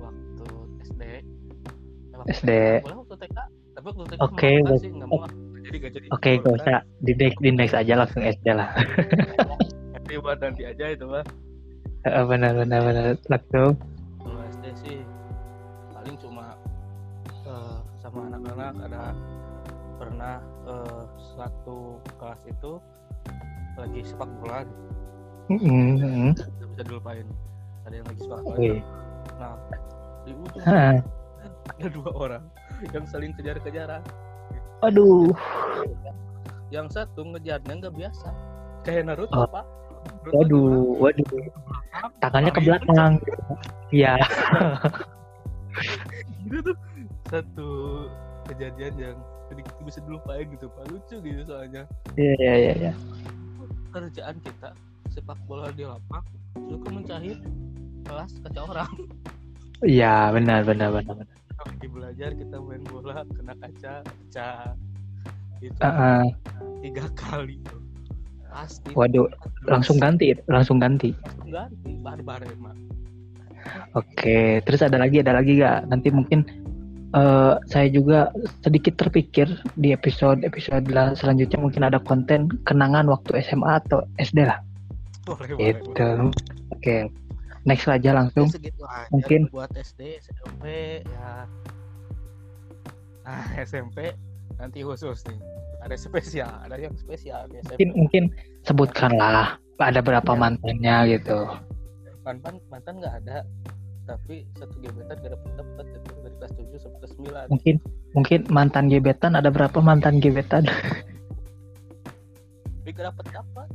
waktu 0.00 0.46
SD 0.88 1.02
waktu 2.16 2.30
SD. 2.32 2.50
TK, 2.50 2.82
boleh 2.88 2.98
waktu 3.04 3.16
TK 3.20 3.38
tapi 3.72 3.84
waktu 3.92 4.04
TK 4.08 4.20
Oke, 4.24 4.50
mau 4.56 4.64
gak- 4.64 4.80
sih 4.80 4.90
nggak 4.90 5.08
mau 5.08 5.18
nggak 5.20 5.32
jadi 5.72 5.88
gak 5.88 5.92
jadi 5.96 6.06
oke 6.12 6.30
gak 6.44 6.54
usah. 6.60 6.80
di 7.00 7.12
next 7.16 7.38
di 7.40 7.50
next 7.50 7.72
aja 7.72 7.92
langsung 7.96 8.20
SD 8.20 8.46
lah. 8.52 8.68
Tapi 9.96 10.12
buat 10.20 10.36
nanti 10.44 10.68
aja 10.68 10.84
itu 10.92 11.08
mah 11.08 11.24
benar 12.04 12.52
benar 12.60 12.80
benar. 12.84 13.04
Langsung 13.32 13.72
kalau 14.20 14.40
SD 14.60 14.64
sih 14.84 14.98
paling 15.96 16.16
cuma 16.20 16.60
eh, 17.48 17.78
sama 18.04 18.28
anak-anak. 18.28 18.72
Ada 18.84 19.02
pernah 19.96 20.36
eh, 20.68 21.02
satu 21.32 21.96
kelas 22.20 22.42
itu 22.44 22.76
lagi 23.80 24.00
sepak 24.04 24.28
bola. 24.44 24.68
Mm-mm. 25.48 26.36
nggak 26.36 26.68
bisa 26.76 26.82
dilupain. 26.84 27.24
Ada 27.88 27.94
yang 27.96 28.06
lagi 28.12 28.20
sepak 28.20 28.40
bola. 28.44 28.56
Oke. 28.60 28.72
nah 29.40 29.56
di 30.28 30.36
ujung 30.36 30.62
ada 31.62 31.88
dua 31.88 32.10
orang 32.14 32.44
yang 32.90 33.06
saling 33.06 33.32
kejar-kejaran 33.38 34.02
aduh 34.82 35.30
yang 36.72 36.88
satu 36.88 37.20
ngejarnya 37.28 37.84
nggak 37.84 37.94
biasa. 37.94 38.28
Kayak 38.82 39.12
Naruto 39.12 39.36
Oh. 39.36 39.46
pak. 39.46 39.64
Naruto 40.24 40.32
waduh 40.34 40.72
waduh. 40.98 41.28
Tangannya 42.18 42.50
ke 42.50 42.60
belakang. 42.64 43.12
Iya. 43.92 44.16
Gitu 46.48 46.58
tuh 46.64 46.76
satu 47.28 47.68
kejadian 48.48 48.92
yang 48.96 49.16
sedikit 49.52 49.72
bisa 49.84 50.00
dilupain 50.08 50.48
gitu 50.48 50.66
pak. 50.72 50.84
Lucu 50.88 51.16
gitu 51.20 51.42
soalnya. 51.44 51.84
Iya 52.16 52.34
iya 52.40 52.54
iya 52.56 52.72
iya. 52.88 52.92
kerjaan 53.92 54.40
kita 54.40 54.72
sepak 55.12 55.36
bola 55.44 55.68
di 55.76 55.84
lapang 55.84 56.24
suka 56.56 56.88
mencahit 56.88 57.36
kelas 58.08 58.32
kaca 58.40 58.60
orang. 58.64 58.92
Iya 59.84 60.32
benar 60.32 60.64
benar 60.64 60.88
benar 60.96 61.14
benar 61.20 61.36
lagi 61.66 61.86
belajar 61.88 62.30
kita 62.34 62.56
main 62.58 62.82
bola 62.86 63.22
kena 63.34 63.54
kaca 63.58 64.02
pecah 64.02 64.74
itu 65.62 65.78
ah. 65.82 66.26
tiga 66.82 67.06
kali 67.14 67.58
tuh 67.66 67.80
pasti 68.50 68.90
waduh 68.92 69.30
langsung 69.70 69.96
ganti 69.96 70.34
langsung 70.50 70.76
ganti 70.82 71.14
langsung 71.14 71.50
ganti 71.54 71.90
barbar 72.02 72.42
emang 72.44 72.78
Oke, 73.94 74.58
terus 74.66 74.82
ada 74.82 74.98
lagi, 74.98 75.22
ada 75.22 75.38
lagi 75.38 75.62
gak? 75.62 75.86
Nanti 75.86 76.10
mungkin 76.10 76.42
eh, 77.14 77.54
saya 77.70 77.88
juga 77.92 78.32
sedikit 78.64 78.98
terpikir 78.98 79.46
di 79.78 79.94
episode 79.94 80.42
episode 80.42 80.88
la- 80.90 81.14
selanjutnya 81.14 81.60
mungkin 81.60 81.86
ada 81.86 82.02
konten 82.02 82.50
kenangan 82.66 83.06
waktu 83.06 83.38
SMA 83.44 83.86
atau 83.86 84.02
SD 84.18 84.48
lah. 84.48 84.58
boleh 85.22 85.54
boleh, 85.54 85.54
boleh. 85.54 85.70
Gitu. 85.78 86.10
Oke. 86.74 86.96
Next 87.64 87.86
aja 87.86 88.10
Ya, 88.10 88.12
langsung. 88.12 88.46
segitu 88.48 88.82
aja 88.84 89.06
Mungkin. 89.10 89.48
buat 89.48 89.70
SD 89.72 90.18
SMP 90.20 90.64
ya. 91.02 91.46
Nah 93.22 93.44
SMP 93.68 94.12
nanti 94.56 94.82
khusus 94.82 95.22
nih. 95.26 95.38
Ada 95.82 95.98
spesial 95.98 96.52
ada 96.62 96.78
yang 96.78 96.94
spesial 96.94 97.50
di 97.50 97.58
SMP 97.60 97.78
mungkin 97.82 97.88
mungkin 97.96 98.22
sebutkanlah 98.62 99.58
ada 99.78 99.98
berapa 99.98 100.32
Ya. 100.32 100.38
mantannya 100.38 100.96
gitu. 101.10 101.38
Mantan 102.22 102.62
mantan 102.68 102.94
nggak 102.98 103.14
ada 103.26 103.42
tapi 104.02 104.42
satu 104.58 104.82
gebetan 104.82 105.14
gak 105.16 105.30
dapet 105.30 105.50
dapet 105.54 105.86
itu 105.94 106.10
dari 106.18 106.34
kelas 106.36 106.52
7 106.58 106.74
sampai 106.74 106.98
kelas 106.98 107.12
9 107.46 107.54
mungkin 107.54 107.74
mungkin 108.12 108.40
mantan 108.50 108.90
gebetan 108.90 109.32
ada 109.34 109.46
berapa 109.46 109.78
mantan 109.78 110.18
gebetan? 110.18 110.66
Tapi 112.82 112.90
gak 112.90 113.14
dapet 113.14 113.26
dapat 113.30 113.68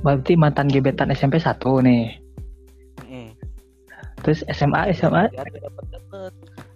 berarti 0.00 0.34
mantan 0.34 0.66
gebetan 0.66 1.10
SMP 1.10 1.38
satu 1.38 1.78
nih 1.78 2.18
terus 4.24 4.40
SMA 4.48 4.96
SMA 4.96 5.28
ya 5.30 5.44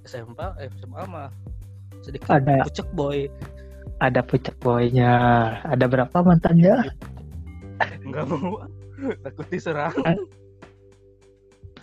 SMA 0.05 0.47
SMA 0.79 1.03
mah 1.09 1.29
sedikit 2.03 2.41
Ada. 2.41 2.65
pucek 2.65 2.89
boy. 2.97 3.19
Ada 3.99 4.21
pucuk 4.23 4.57
boynya. 4.63 5.13
Ada 5.67 5.85
berapa 5.91 6.17
mantannya? 6.23 6.95
Nggak 8.09 8.25
mau. 8.31 8.63
Takut 9.27 9.47
diserang. 9.53 9.95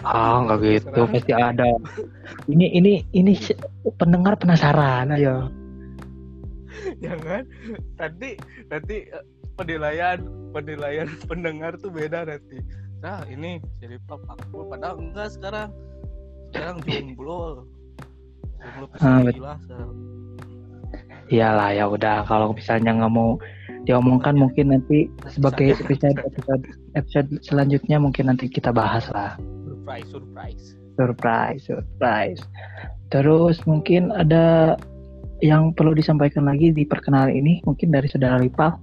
Ah 0.04 0.44
nggak 0.44 0.60
gitu. 0.64 1.02
pasti 1.08 1.34
ada. 1.34 1.70
Ini 2.50 2.66
ini 2.76 2.94
ini 3.16 3.32
pendengar 4.00 4.36
penasaran 4.40 5.14
ayo. 5.16 5.52
Jangan. 7.04 7.44
Nanti 8.00 8.30
nanti 8.68 8.96
eh, 9.08 9.26
penilaian 9.56 10.20
penilaian 10.52 11.08
pendengar 11.30 11.76
tuh 11.80 11.92
beda 11.92 12.28
nanti 12.28 12.60
nah 13.06 13.22
ini 13.30 13.62
jadi 13.78 14.02
aku 14.10 14.66
padahal 14.66 14.98
enggak 14.98 15.30
sekarang. 15.38 15.70
Sekarang 16.50 16.82
jomblo. 16.82 17.70
Jomblo 18.58 18.86
Ah, 18.98 19.22
gila 19.30 19.54
sekarang. 19.62 19.94
Iyalah 21.30 21.70
ya 21.78 21.86
udah. 21.86 22.26
Kalau 22.26 22.58
misalnya 22.58 22.98
nggak 22.98 23.14
mau 23.14 23.38
diomongkan 23.86 24.34
mungkin 24.34 24.74
nanti 24.74 25.06
sebagai 25.30 25.78
episode 25.78 26.18
episode 26.26 26.66
episode 26.98 27.30
selanjutnya 27.46 28.02
mungkin 28.02 28.34
nanti 28.34 28.50
kita 28.50 28.74
bahas 28.74 29.06
lah. 29.14 29.38
Surprise 29.70 30.10
surprise. 30.10 30.64
Surprise 30.98 31.62
surprise. 31.70 32.42
Terus 33.14 33.62
mungkin 33.70 34.10
ada 34.18 34.74
yang 35.46 35.78
perlu 35.78 35.94
disampaikan 35.94 36.50
lagi 36.50 36.74
di 36.74 36.90
perkenalan 36.90 37.38
ini? 37.38 37.62
Mungkin 37.70 37.94
dari 37.94 38.10
saudara 38.10 38.42
Ripal 38.42 38.82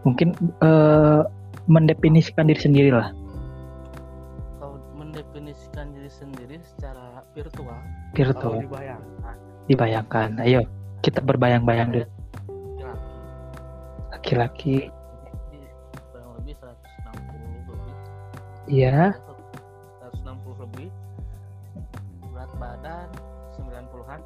mungkin 0.00 0.32
eh, 0.64 1.20
mendefinisikan 1.70 2.50
diri 2.50 2.58
sendiri 2.58 2.90
lah. 2.90 3.14
Kalau 4.58 4.82
mendefinisikan 4.98 5.94
diri 5.94 6.10
sendiri 6.10 6.58
secara 6.76 7.22
virtual 7.32 7.78
virtual. 8.18 8.58
dibayangkan. 8.58 9.36
Dibayangkan. 9.70 10.30
Ayo 10.42 10.66
kita 11.06 11.22
berbayang-bayang 11.22 11.94
dulu. 11.94 12.06
Laki-laki. 14.10 14.90
Kurang 16.10 16.34
lebih 16.42 16.58
160 16.58 17.70
lebih. 17.70 17.94
Iya. 18.66 19.14
160 20.10 20.64
lebih. 20.66 20.88
Berat 22.34 22.50
badan 22.58 23.06
90-an 23.54 24.20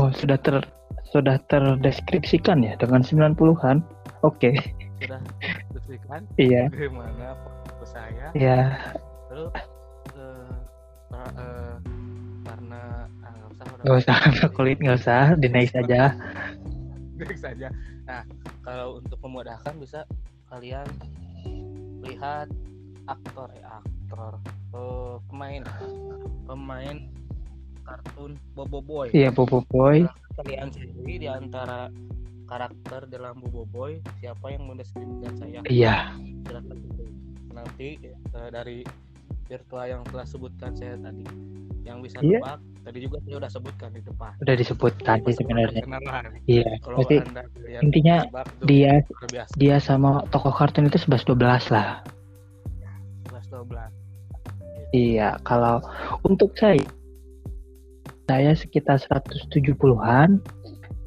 oh 0.00 0.10
sudah 0.14 0.38
ter 0.40 0.62
sudah 1.12 1.36
terdeskripsikan 1.52 2.64
ya 2.64 2.72
dengan 2.80 3.04
90-an 3.04 3.84
oke. 4.24 4.50
Sudah 5.02 5.20
deskripsikan 6.20 6.22
iya. 6.36 6.64
Bagaimana 6.68 7.26
foto 7.40 7.84
saya? 7.88 8.26
Iya. 8.36 8.60
Terus 9.32 9.52
eh, 10.16 10.54
pra- 11.08 11.34
eh, 11.36 11.74
karena 12.42 12.82
ah, 13.24 13.32
nggak 13.82 13.96
usah 14.02 14.16
nggak 14.18 14.34
usah 14.36 14.50
kulit. 14.52 14.76
nggak 14.82 14.98
usah 14.98 15.22
dinaik 15.38 15.70
saja 15.70 16.12
Next 17.16 17.42
saja 17.46 17.70
nah 18.08 18.26
kalau 18.66 18.98
untuk 18.98 19.14
memudahkan 19.22 19.78
bisa 19.78 20.02
kalian 20.50 20.84
lihat 22.02 22.50
aktor 23.06 23.46
eh 23.54 23.62
aktor 23.62 24.42
eh, 24.74 25.16
pemain 25.30 25.62
pemain 26.50 26.96
kartun 27.82 28.38
Bobo 28.54 28.78
Boy. 28.78 29.10
Iya 29.10 29.34
Bobo 29.34 29.62
Boy. 29.66 30.06
Kalian 30.38 30.70
sendiri 30.70 31.26
di 31.26 31.28
antara 31.30 31.90
karakter 32.52 33.08
dalam 33.08 33.40
Bobo 33.40 33.64
Boy 33.64 34.04
siapa 34.20 34.52
yang 34.52 34.68
mendeskripsikan 34.68 35.32
saya 35.40 35.58
iya. 35.72 36.12
Silakan 36.44 36.76
nanti 37.52 37.96
eh, 38.12 38.48
dari 38.52 38.84
virtual 39.48 39.84
yang 39.88 40.02
telah 40.08 40.28
sebutkan 40.28 40.76
saya 40.76 41.00
tadi 41.00 41.24
yang 41.82 42.04
bisa 42.04 42.20
Iya. 42.20 42.40
tebak 42.44 42.60
tadi 42.82 42.98
juga 43.04 43.16
saya 43.24 43.36
udah 43.42 43.50
sebutkan 43.50 43.88
di 43.96 44.00
depan. 44.04 44.32
Udah 44.42 44.54
disebut 44.54 44.92
tadi 45.02 45.30
sebenarnya. 45.34 45.82
Iya 46.46 46.70
kalau 46.84 46.96
Berarti 47.00 47.16
anda 47.24 47.42
intinya 47.80 48.16
tebak 48.28 48.46
dia 48.68 48.92
dia 49.56 49.76
sama 49.80 50.22
tokoh 50.28 50.52
kartun 50.52 50.92
itu 50.92 51.00
11 51.00 51.24
12 51.24 51.72
lah. 51.72 52.04
11 53.32 53.48
12 53.48 54.12
iya 54.92 55.40
kalau 55.48 55.80
untuk 56.28 56.52
saya 56.54 56.84
saya 58.28 58.54
sekitar 58.54 59.00
170-an 59.02 60.40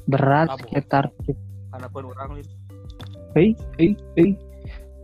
berat 0.06 0.48
Abo. 0.50 0.58
sekitar 0.62 1.10
karena 1.74 1.88
pun 1.90 2.04
orang 2.10 2.30
hei 3.34 3.52
hei 3.78 3.90
hei 4.16 4.30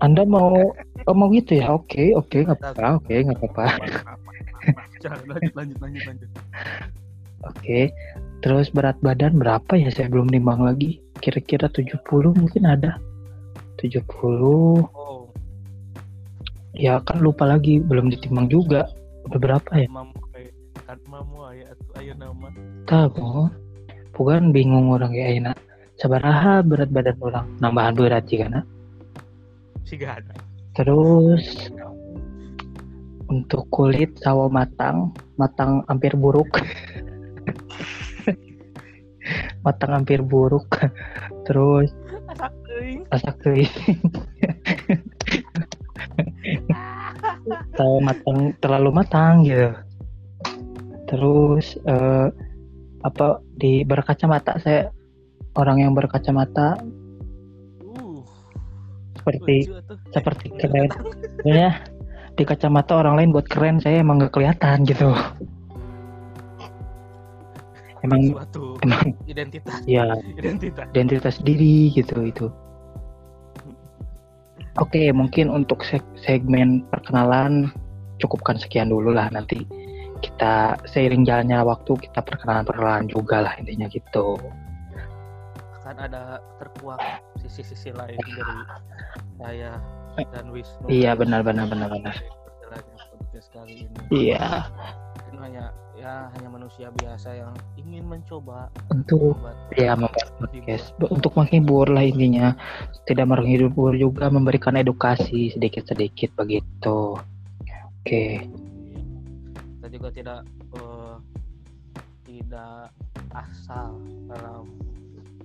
anda 0.02 0.26
mau 0.26 0.74
oh, 1.06 1.14
mau 1.14 1.28
gitu 1.34 1.58
ya 1.58 1.74
oke 1.74 2.14
oke 2.18 2.46
nggak 2.46 2.58
apa-apa 2.58 3.02
oke 3.02 3.14
nggak 3.14 3.38
apa-apa 3.38 3.64
lanjut 5.30 5.52
lanjut 5.54 5.78
lanjut 5.82 6.02
lanjut 6.06 6.30
Oke, 7.42 7.90
terus 8.38 8.70
berat 8.70 8.94
badan 9.02 9.34
berapa 9.34 9.74
ya? 9.74 9.90
Saya 9.90 10.06
belum 10.06 10.30
nimbang 10.30 10.62
lagi. 10.62 11.02
Kira-kira 11.18 11.66
70 11.66 12.06
mungkin 12.38 12.62
ada. 12.62 13.02
70. 13.82 14.06
oh 14.14 15.26
Ya 16.72 17.02
kan 17.02 17.18
lupa 17.18 17.50
lagi, 17.50 17.82
belum 17.82 18.14
ditimbang 18.14 18.46
juga. 18.46 18.86
Udah 19.26 19.38
berapa 19.42 19.70
ya? 19.74 19.90
mamu 19.90 20.14
kan 20.82 20.98
mamu 21.06 21.46
atuh 21.46 21.90
aya 21.98 22.12
nama 22.18 22.48
Tahu. 22.86 23.48
Bukan 24.12 24.52
bingung 24.52 24.92
orang 24.92 25.12
ya 25.16 25.32
enak. 25.32 25.56
Sabaraha 25.96 26.60
berat 26.64 26.88
badan 26.92 27.16
orang. 27.20 27.46
Nambahan 27.60 27.94
berat 27.96 28.28
na. 28.48 28.62
sih 29.88 29.98
gak 30.00 30.24
Terus 30.72 31.68
untuk 33.28 33.68
kulit 33.68 34.16
sawo 34.20 34.48
matang, 34.48 35.12
matang 35.36 35.84
hampir 35.88 36.16
buruk. 36.16 36.48
matang 39.64 40.00
hampir 40.00 40.24
buruk. 40.24 40.68
Terus 41.44 41.92
asak 42.32 42.52
teuing 42.64 43.00
rasa 43.12 43.30
kering 43.36 43.72
tahu 47.76 47.96
matang 48.08 48.38
terlalu 48.64 48.90
matang 48.90 49.44
gitu 49.44 49.70
terus 51.12 51.76
eh, 51.84 52.28
apa 53.02 53.42
di 53.58 53.82
berkacamata? 53.82 54.58
Saya 54.62 54.90
orang 55.58 55.82
yang 55.82 55.92
berkacamata. 55.94 56.80
Uh 57.82 58.22
seperti 59.18 59.70
seperti 60.10 60.46
keren. 60.58 60.90
Ya 61.42 61.82
di 62.38 62.46
kacamata 62.46 62.96
orang 63.02 63.18
lain 63.18 63.30
buat 63.34 63.50
keren 63.50 63.82
saya 63.82 64.00
emang 64.00 64.22
nggak 64.22 64.32
kelihatan 64.32 64.86
gitu. 64.86 65.10
Emang 68.02 68.34
suatu 68.34 68.78
emang 68.82 69.14
identitas. 69.30 69.78
ya 69.86 70.06
identitas. 70.34 70.86
identitas 70.90 71.36
diri 71.42 71.94
gitu 71.94 72.26
itu. 72.26 72.46
Oke, 74.80 75.12
mungkin 75.12 75.52
untuk 75.52 75.84
seg- 75.84 76.16
segmen 76.16 76.82
perkenalan 76.88 77.68
cukupkan 78.18 78.56
sekian 78.56 78.88
dulu 78.88 79.12
lah 79.12 79.28
nanti 79.28 79.62
kita 80.22 80.78
seiring 80.86 81.26
jalannya 81.26 81.58
waktu 81.66 81.92
kita 81.98 82.22
perkenalan 82.22 82.64
perkenalan 82.64 83.06
juga 83.10 83.42
lah 83.44 83.54
intinya 83.58 83.90
gitu. 83.90 84.38
akan 85.82 85.98
ada 85.98 86.38
terkuak 86.62 87.02
sisi-sisi 87.42 87.90
lain 87.90 88.14
dari 88.38 88.58
saya 89.42 89.72
dan 90.30 90.54
Wisnu 90.54 90.86
Iya 90.86 91.18
benar 91.18 91.42
benar 91.42 91.66
benar 91.66 91.90
benar. 91.90 92.14
perjalanan 92.14 92.96
podcast 93.18 93.48
kali 93.50 93.90
ini 93.90 93.98
Iya 94.14 94.70
hanya 95.42 95.74
ya 95.98 96.30
hanya 96.38 96.48
manusia 96.54 96.88
biasa 96.94 97.34
yang 97.34 97.52
ingin 97.74 98.06
mencoba 98.06 98.70
untuk 98.94 99.34
membuat 99.34 99.58
ya 99.74 99.92
membuat 99.98 100.28
podcast 100.38 100.94
untuk 101.10 101.32
menghibur 101.34 101.90
lah 101.90 102.06
intinya 102.06 102.54
tidak 103.10 103.26
menghibur 103.26 103.90
juga 103.98 104.30
memberikan 104.30 104.78
edukasi 104.78 105.50
sedikit 105.50 105.90
sedikit 105.90 106.30
begitu. 106.38 107.18
Oke. 108.02 108.46
kita 108.46 108.71
juga 109.92 110.08
tidak 110.08 110.40
eh, 110.72 111.16
tidak 112.24 112.88
asal 113.32 114.00
dalam 114.26 114.64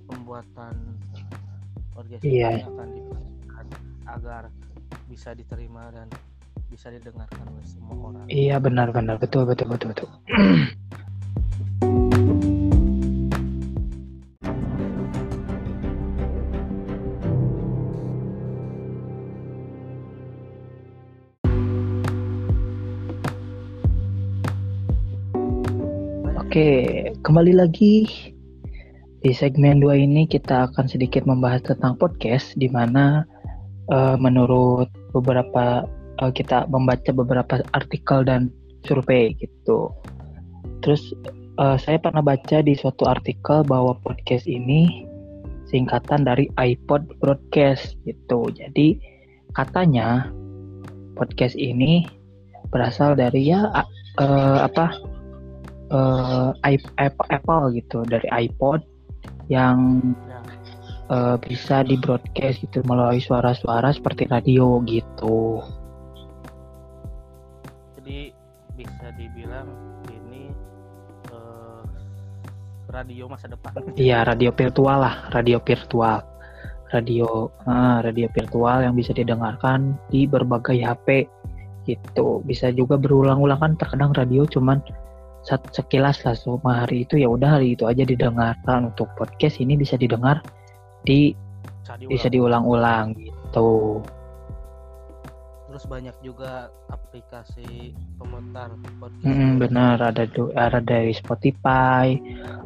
pembuatan 0.08 0.74
podcast 1.92 2.22
Iya. 2.24 2.48
ini 2.56 2.64
akan 2.64 2.88
diperhatikan 2.90 3.64
agar 4.08 4.42
bisa 5.04 5.36
diterima 5.36 5.92
dan 5.92 6.08
bisa 6.68 6.88
didengarkan 6.88 7.44
oleh 7.48 7.64
semua 7.64 7.96
orang. 8.12 8.24
Iya 8.28 8.56
benar-benar 8.56 9.16
betul 9.16 9.44
betul 9.44 9.68
betul 9.68 9.88
betul 9.92 10.08
Oke, 26.58 27.14
kembali 27.22 27.54
lagi 27.54 28.02
di 29.22 29.30
segmen 29.30 29.78
2 29.78 29.94
ini 29.94 30.26
kita 30.26 30.66
akan 30.66 30.90
sedikit 30.90 31.22
membahas 31.22 31.62
tentang 31.62 31.94
podcast 31.94 32.50
di 32.58 32.66
mana 32.66 33.22
uh, 33.94 34.18
menurut 34.18 34.90
beberapa 35.14 35.86
uh, 36.18 36.32
kita 36.34 36.66
membaca 36.66 37.14
beberapa 37.14 37.62
artikel 37.78 38.26
dan 38.26 38.50
survei 38.82 39.38
gitu. 39.38 39.94
Terus 40.82 41.14
uh, 41.62 41.78
saya 41.78 42.02
pernah 42.02 42.26
baca 42.26 42.58
di 42.58 42.74
suatu 42.74 43.06
artikel 43.06 43.62
bahwa 43.62 43.94
podcast 44.02 44.50
ini 44.50 45.06
singkatan 45.70 46.26
dari 46.26 46.50
iPod 46.58 47.22
Broadcast 47.22 47.94
gitu. 48.02 48.50
Jadi 48.50 48.98
katanya 49.54 50.26
podcast 51.14 51.54
ini 51.54 52.02
berasal 52.74 53.14
dari 53.14 53.46
ya 53.46 53.70
uh, 54.18 54.58
apa 54.66 55.17
uh, 55.90 56.52
Apple 57.28 57.64
gitu 57.76 58.04
dari 58.04 58.28
iPod 58.28 58.84
yang 59.48 60.00
uh, 61.08 61.36
bisa 61.40 61.82
di 61.84 61.96
broadcast 61.98 62.62
gitu 62.62 62.84
melalui 62.84 63.20
suara-suara 63.20 63.92
seperti 63.92 64.28
radio 64.28 64.80
gitu. 64.84 65.64
Jadi 67.98 68.32
bisa 68.76 69.08
dibilang 69.16 69.68
ini 70.12 70.52
uh, 71.32 71.82
radio 72.92 73.26
masa 73.26 73.50
depan. 73.50 73.74
Iya 73.96 74.24
radio 74.28 74.52
virtual 74.52 74.98
lah, 75.02 75.28
radio 75.32 75.58
virtual, 75.60 76.22
radio 76.92 77.50
uh, 77.66 77.98
radio 78.04 78.28
virtual 78.32 78.84
yang 78.84 78.94
bisa 78.94 79.12
didengarkan 79.16 79.96
di 80.12 80.28
berbagai 80.28 80.78
HP 80.78 81.26
gitu. 81.88 82.44
Bisa 82.44 82.68
juga 82.72 83.00
berulang-ulang 83.00 83.60
kan 83.60 83.72
terkadang 83.80 84.12
radio 84.12 84.44
cuman 84.44 84.84
sekilas 85.48 86.20
lah 86.28 86.36
semua 86.36 86.84
hari 86.84 87.08
itu 87.08 87.16
ya 87.16 87.28
udah 87.32 87.56
hari 87.56 87.72
itu 87.72 87.88
aja 87.88 88.04
didengarkan 88.04 88.92
untuk 88.92 89.08
podcast 89.16 89.56
ini 89.62 89.80
bisa 89.80 89.96
didengar 89.96 90.44
di 91.08 91.32
bisa 92.04 92.28
diulang. 92.28 92.68
diulang-ulang 92.68 93.06
gitu. 93.16 94.04
Terus 95.68 95.84
banyak 95.88 96.16
juga 96.24 96.68
aplikasi 96.92 97.92
pemutar 98.20 98.72
podcast. 99.00 99.24
Hmm, 99.24 99.60
benar 99.60 99.96
ada 100.00 100.28
ada 100.56 100.80
dari 100.80 101.12
Spotify 101.16 102.16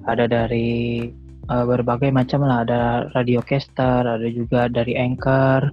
ada 0.07 0.27
dari 0.27 1.07
uh, 1.51 1.65
berbagai 1.67 2.11
macam 2.11 2.47
lah 2.47 2.67
ada 2.67 3.11
radio 3.15 3.43
caster 3.43 4.07
ada 4.07 4.27
juga 4.27 4.67
dari 4.67 4.99
Anchor. 4.99 5.71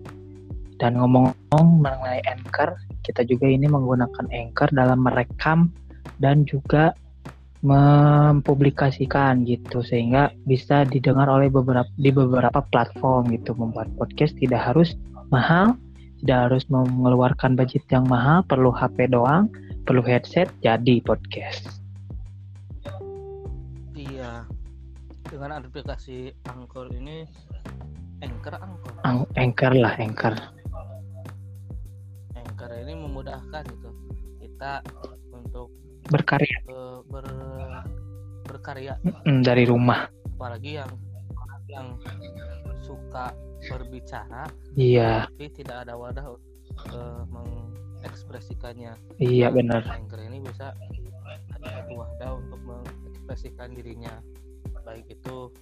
Dan 0.80 0.96
ngomong-ngomong 0.96 1.84
mengenai 1.84 2.24
Anchor 2.24 2.72
kita 3.04 3.28
juga 3.28 3.52
ini 3.52 3.68
menggunakan 3.68 4.32
Anchor 4.32 4.72
dalam 4.72 5.04
merekam 5.04 5.74
dan 6.18 6.50
juga 6.50 6.98
mempublikasikan 7.60 9.44
gitu 9.44 9.84
sehingga 9.84 10.32
bisa 10.48 10.88
didengar 10.88 11.28
oleh 11.28 11.52
beberapa 11.52 11.92
di 12.00 12.10
beberapa 12.10 12.64
platform 12.74 13.30
gitu. 13.36 13.54
Membuat 13.54 13.92
podcast 14.00 14.34
tidak 14.40 14.64
harus 14.74 14.96
mahal 15.30 15.78
tidak 16.20 16.52
harus 16.52 16.64
mengeluarkan 16.68 17.56
budget 17.56 17.84
yang 17.88 18.04
mahal 18.08 18.44
perlu 18.44 18.76
HP 18.76 19.12
doang 19.12 19.48
perlu 19.88 20.04
headset 20.04 20.52
jadi 20.60 21.00
podcast. 21.02 21.80
Iya. 23.96 24.44
Dengan 25.30 25.64
aplikasi 25.64 26.36
Anchor 26.52 26.92
ini 26.92 27.24
Anchor 28.20 28.56
Anchor. 28.60 28.94
Ang 29.08 29.24
Anchor 29.40 29.74
lah 29.80 29.96
Anchor. 29.96 30.36
Anchor 32.36 32.72
ini 32.76 32.94
memudahkan 33.00 33.64
gitu. 33.72 33.90
Kita 34.44 34.84
berkarya. 36.10 36.58
Uh, 36.66 37.00
ber, 37.08 37.26
berkarya. 38.46 38.98
Mm, 39.26 39.46
dari 39.46 39.64
rumah. 39.70 40.10
Apalagi 40.36 40.82
yang 40.82 40.92
yang 41.70 41.88
suka 42.82 43.32
berbicara 43.70 44.50
iya. 44.74 45.30
tapi 45.30 45.52
tidak 45.54 45.86
ada 45.86 45.94
wadah 45.94 46.26
uh, 46.96 47.24
mengekspresikannya. 47.30 48.98
Iya 49.22 49.54
benar. 49.54 49.86
Anchor 49.86 50.18
ini 50.26 50.42
bisa 50.42 50.74
ada 51.54 51.68
satu 51.70 51.94
wadah 51.94 52.32
untuk 52.42 52.60
mengekspresikan 52.66 53.78
dirinya. 53.78 54.18
Baik 54.82 55.06
itu 55.14 55.54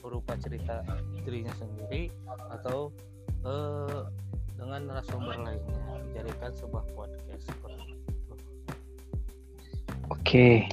berupa 0.00 0.34
cerita 0.40 0.80
dirinya 1.22 1.52
sendiri 1.60 2.10
atau 2.50 2.90
uh, 3.44 4.08
dengan 4.56 4.88
narasumber 4.88 5.36
lainnya 5.42 5.78
dijadikan 6.10 6.50
sebuah 6.54 6.86
podcast 6.94 7.50
Oke. 10.12 10.68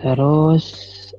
Terus 0.00 0.64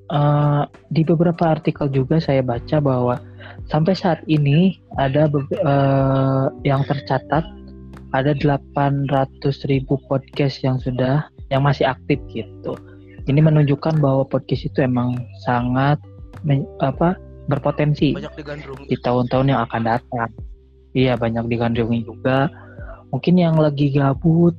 uh, 0.10 0.65
di 0.89 1.02
beberapa 1.06 1.54
artikel 1.54 1.89
juga 1.93 2.17
saya 2.17 2.41
baca 2.41 2.78
bahwa 2.82 3.21
sampai 3.69 3.93
saat 3.93 4.21
ini 4.26 4.82
ada 4.97 5.30
uh, 5.65 6.50
yang 6.65 6.82
tercatat 6.86 7.45
ada 8.15 8.32
800 8.39 9.43
ribu 9.67 10.00
podcast 10.08 10.63
yang 10.63 10.80
sudah 10.80 11.28
yang 11.52 11.63
masih 11.63 11.88
aktif 11.88 12.19
gitu. 12.32 12.76
Ini 13.28 13.43
menunjukkan 13.43 14.00
bahwa 14.00 14.23
podcast 14.23 14.71
itu 14.71 14.80
emang 14.80 15.19
sangat 15.43 16.00
men, 16.47 16.63
apa 16.80 17.19
berpotensi 17.52 18.15
di 18.88 18.95
tahun-tahun 19.04 19.52
yang 19.52 19.62
akan 19.67 19.82
datang. 19.84 20.32
Iya 20.95 21.19
banyak 21.19 21.52
digandrungi 21.52 22.08
juga. 22.08 22.47
Mungkin 23.12 23.39
yang 23.39 23.56
lagi 23.60 23.91
gabut, 23.91 24.56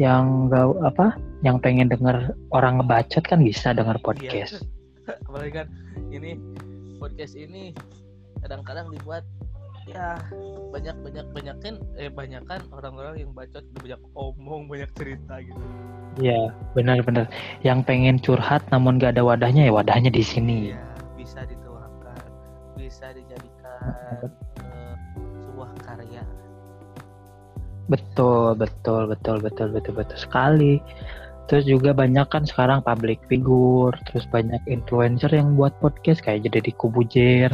yang 0.00 0.48
gak 0.48 0.80
apa 0.80 1.12
yang 1.44 1.60
pengen 1.60 1.92
denger 1.92 2.32
orang 2.56 2.80
ngebacot 2.80 3.20
kan 3.20 3.44
bisa 3.44 3.76
denger 3.76 4.00
iya. 4.00 4.04
podcast. 4.04 4.54
Iya. 4.64 5.12
Apalagi 5.28 5.52
kan 5.52 5.66
ini 6.08 6.40
podcast 6.96 7.36
ini 7.36 7.76
kadang-kadang 8.40 8.88
dibuat 8.88 9.28
ya 9.84 10.16
banyak 10.70 10.96
banyak 11.02 11.26
banyakin 11.34 11.74
eh 11.98 12.08
banyak 12.08 12.40
kan 12.46 12.62
orang-orang 12.72 13.20
yang 13.26 13.30
bacot 13.36 13.64
banyak 13.76 14.00
omong 14.16 14.72
banyak 14.72 14.88
cerita 14.96 15.44
gitu. 15.44 15.60
Iya 16.16 16.56
benar-benar 16.72 17.28
yang 17.60 17.84
pengen 17.84 18.16
curhat 18.16 18.64
namun 18.72 18.96
gak 18.96 19.20
ada 19.20 19.22
wadahnya 19.26 19.68
ya 19.68 19.72
wadahnya 19.76 20.08
di 20.08 20.24
sini. 20.24 20.72
Iya 20.72 20.80
bisa 21.20 21.44
dituangkan 21.44 22.24
bisa 22.80 23.12
dijadikan 23.12 24.32
Betul 27.90 28.54
betul 28.54 29.10
betul 29.10 29.42
betul 29.42 29.68
betul 29.74 29.94
betul 29.98 30.18
sekali. 30.18 30.78
Terus 31.50 31.66
juga 31.66 31.90
banyak 31.90 32.30
kan 32.30 32.46
sekarang 32.46 32.78
public 32.86 33.18
figure 33.26 33.90
terus 34.06 34.22
banyak 34.30 34.62
influencer 34.70 35.34
yang 35.34 35.58
buat 35.58 35.74
podcast 35.82 36.22
kayak 36.22 36.46
jadi 36.46 36.70
di 36.70 36.72
Kubujer 36.78 37.50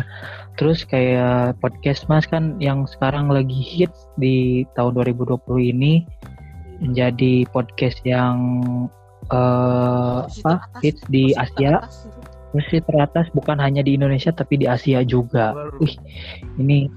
terus 0.60 0.84
kayak 0.84 1.56
podcast 1.64 2.04
mas 2.04 2.28
kan 2.28 2.60
yang 2.60 2.84
sekarang 2.84 3.32
lagi 3.32 3.56
hits 3.56 4.04
di 4.20 4.68
tahun 4.76 5.00
2020 5.00 5.40
ini 5.72 6.04
menjadi 6.84 7.48
podcast 7.56 7.96
yang 8.04 8.36
uh, 9.32 10.28
apa 10.28 10.54
hits 10.84 11.00
di 11.08 11.32
Asia. 11.36 11.84
masih 12.54 12.80
teratas 12.88 13.28
bukan 13.36 13.60
hanya 13.60 13.84
di 13.84 14.00
Indonesia 14.00 14.32
tapi 14.32 14.56
di 14.56 14.64
Asia 14.64 15.04
juga. 15.04 15.52
Wih, 15.76 15.92
ini 16.56 16.88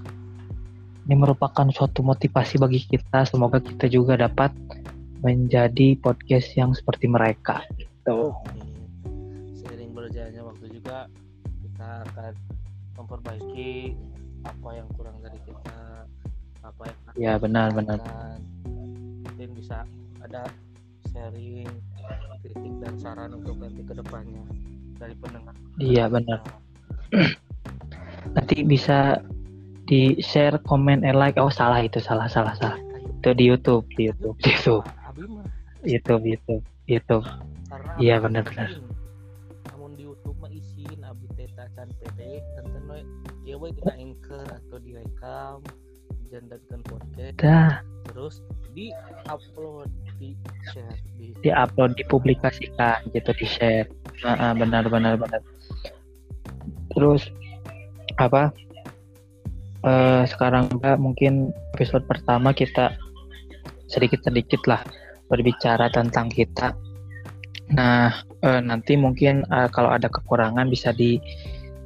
ini 1.09 1.17
merupakan 1.17 1.65
suatu 1.73 2.05
motivasi 2.05 2.61
bagi 2.61 2.85
kita 2.85 3.25
semoga 3.25 3.57
kita 3.57 3.89
juga 3.89 4.13
dapat 4.13 4.53
menjadi 5.25 5.97
podcast 5.97 6.53
yang 6.53 6.77
seperti 6.77 7.09
mereka 7.09 7.65
gitu. 7.81 8.29
Seiring 9.57 9.89
berjalannya 9.97 10.45
waktu 10.45 10.65
juga 10.69 11.09
kita 11.65 12.05
akan 12.13 12.33
memperbaiki 12.93 13.97
apa 14.45 14.69
yang 14.77 14.85
kurang 14.93 15.17
dari 15.25 15.41
kita, 15.49 16.05
apa 16.61 16.81
yang 16.85 16.97
ya 17.17 17.33
benar 17.41 17.73
benar. 17.73 17.97
Mungkin 19.25 19.49
bisa 19.57 19.89
ada 20.21 20.45
sharing 21.09 21.73
kritik 22.45 22.73
dan 22.85 22.93
saran 23.01 23.33
untuk 23.33 23.57
nanti 23.57 23.81
ke 23.81 23.97
depannya 23.97 24.45
dari 25.01 25.17
pendengar. 25.17 25.57
Iya 25.81 26.05
benar. 26.05 26.45
nanti 28.37 28.61
bisa 28.61 29.25
di 29.89 30.21
share, 30.21 30.61
komen, 30.61 31.01
and 31.01 31.17
like. 31.17 31.41
Oh 31.41 31.49
salah 31.49 31.81
itu 31.81 31.97
salah 31.97 32.29
salah 32.29 32.53
salah. 32.61 32.77
Itu 33.19 33.33
di 33.33 33.49
YouTube, 33.49 33.89
di 33.97 34.13
YouTube, 34.13 34.37
di 34.39 34.53
YouTube. 34.53 34.85
YouTube 35.83 36.23
YouTube 36.29 36.63
YouTube. 36.85 37.25
Iya 37.97 38.21
benar-benar 38.21 38.69
namun 39.79 39.95
di 39.95 40.03
YouTube 40.03 40.35
mah 40.43 40.51
isin 40.51 40.99
abdi 41.07 41.25
teta 41.39 41.65
pede 42.03 42.43
tenten 42.59 42.83
we 42.91 42.99
ya 43.47 43.55
we 43.55 43.71
dina 43.71 43.95
anchor 43.95 44.43
atau 44.43 44.77
direkam 44.83 45.63
dijadikan 46.27 46.83
podcast. 46.85 47.35
Dah. 47.39 47.79
Terus 48.11 48.43
di 48.75 48.93
upload 49.25 49.89
di 50.19 50.35
share 50.69 50.99
di 51.17 51.33
di 51.41 51.49
upload 51.49 51.95
dipublikasikan 51.95 53.07
gitu 53.15 53.31
di 53.33 53.47
share. 53.47 53.87
Nah, 54.21 54.51
benar 54.51 54.85
benar 54.91 55.15
benar. 55.15 55.41
Terus 56.91 57.31
apa 58.19 58.51
eh, 59.85 60.23
sekarang 60.27 60.67
juga 60.71 60.99
mungkin 60.99 61.55
episode 61.75 62.03
pertama 62.07 62.51
kita 62.51 62.95
sedikit 63.89 64.21
sedikit 64.21 64.61
lah 64.69 64.81
berbicara 65.29 65.89
tentang 65.93 66.29
kita. 66.29 66.73
Nah 67.73 68.13
eh, 68.43 68.61
nanti 68.61 68.97
mungkin 68.97 69.45
eh, 69.47 69.69
kalau 69.71 69.93
ada 69.93 70.09
kekurangan 70.09 70.67
bisa 70.67 70.91
di 70.91 71.21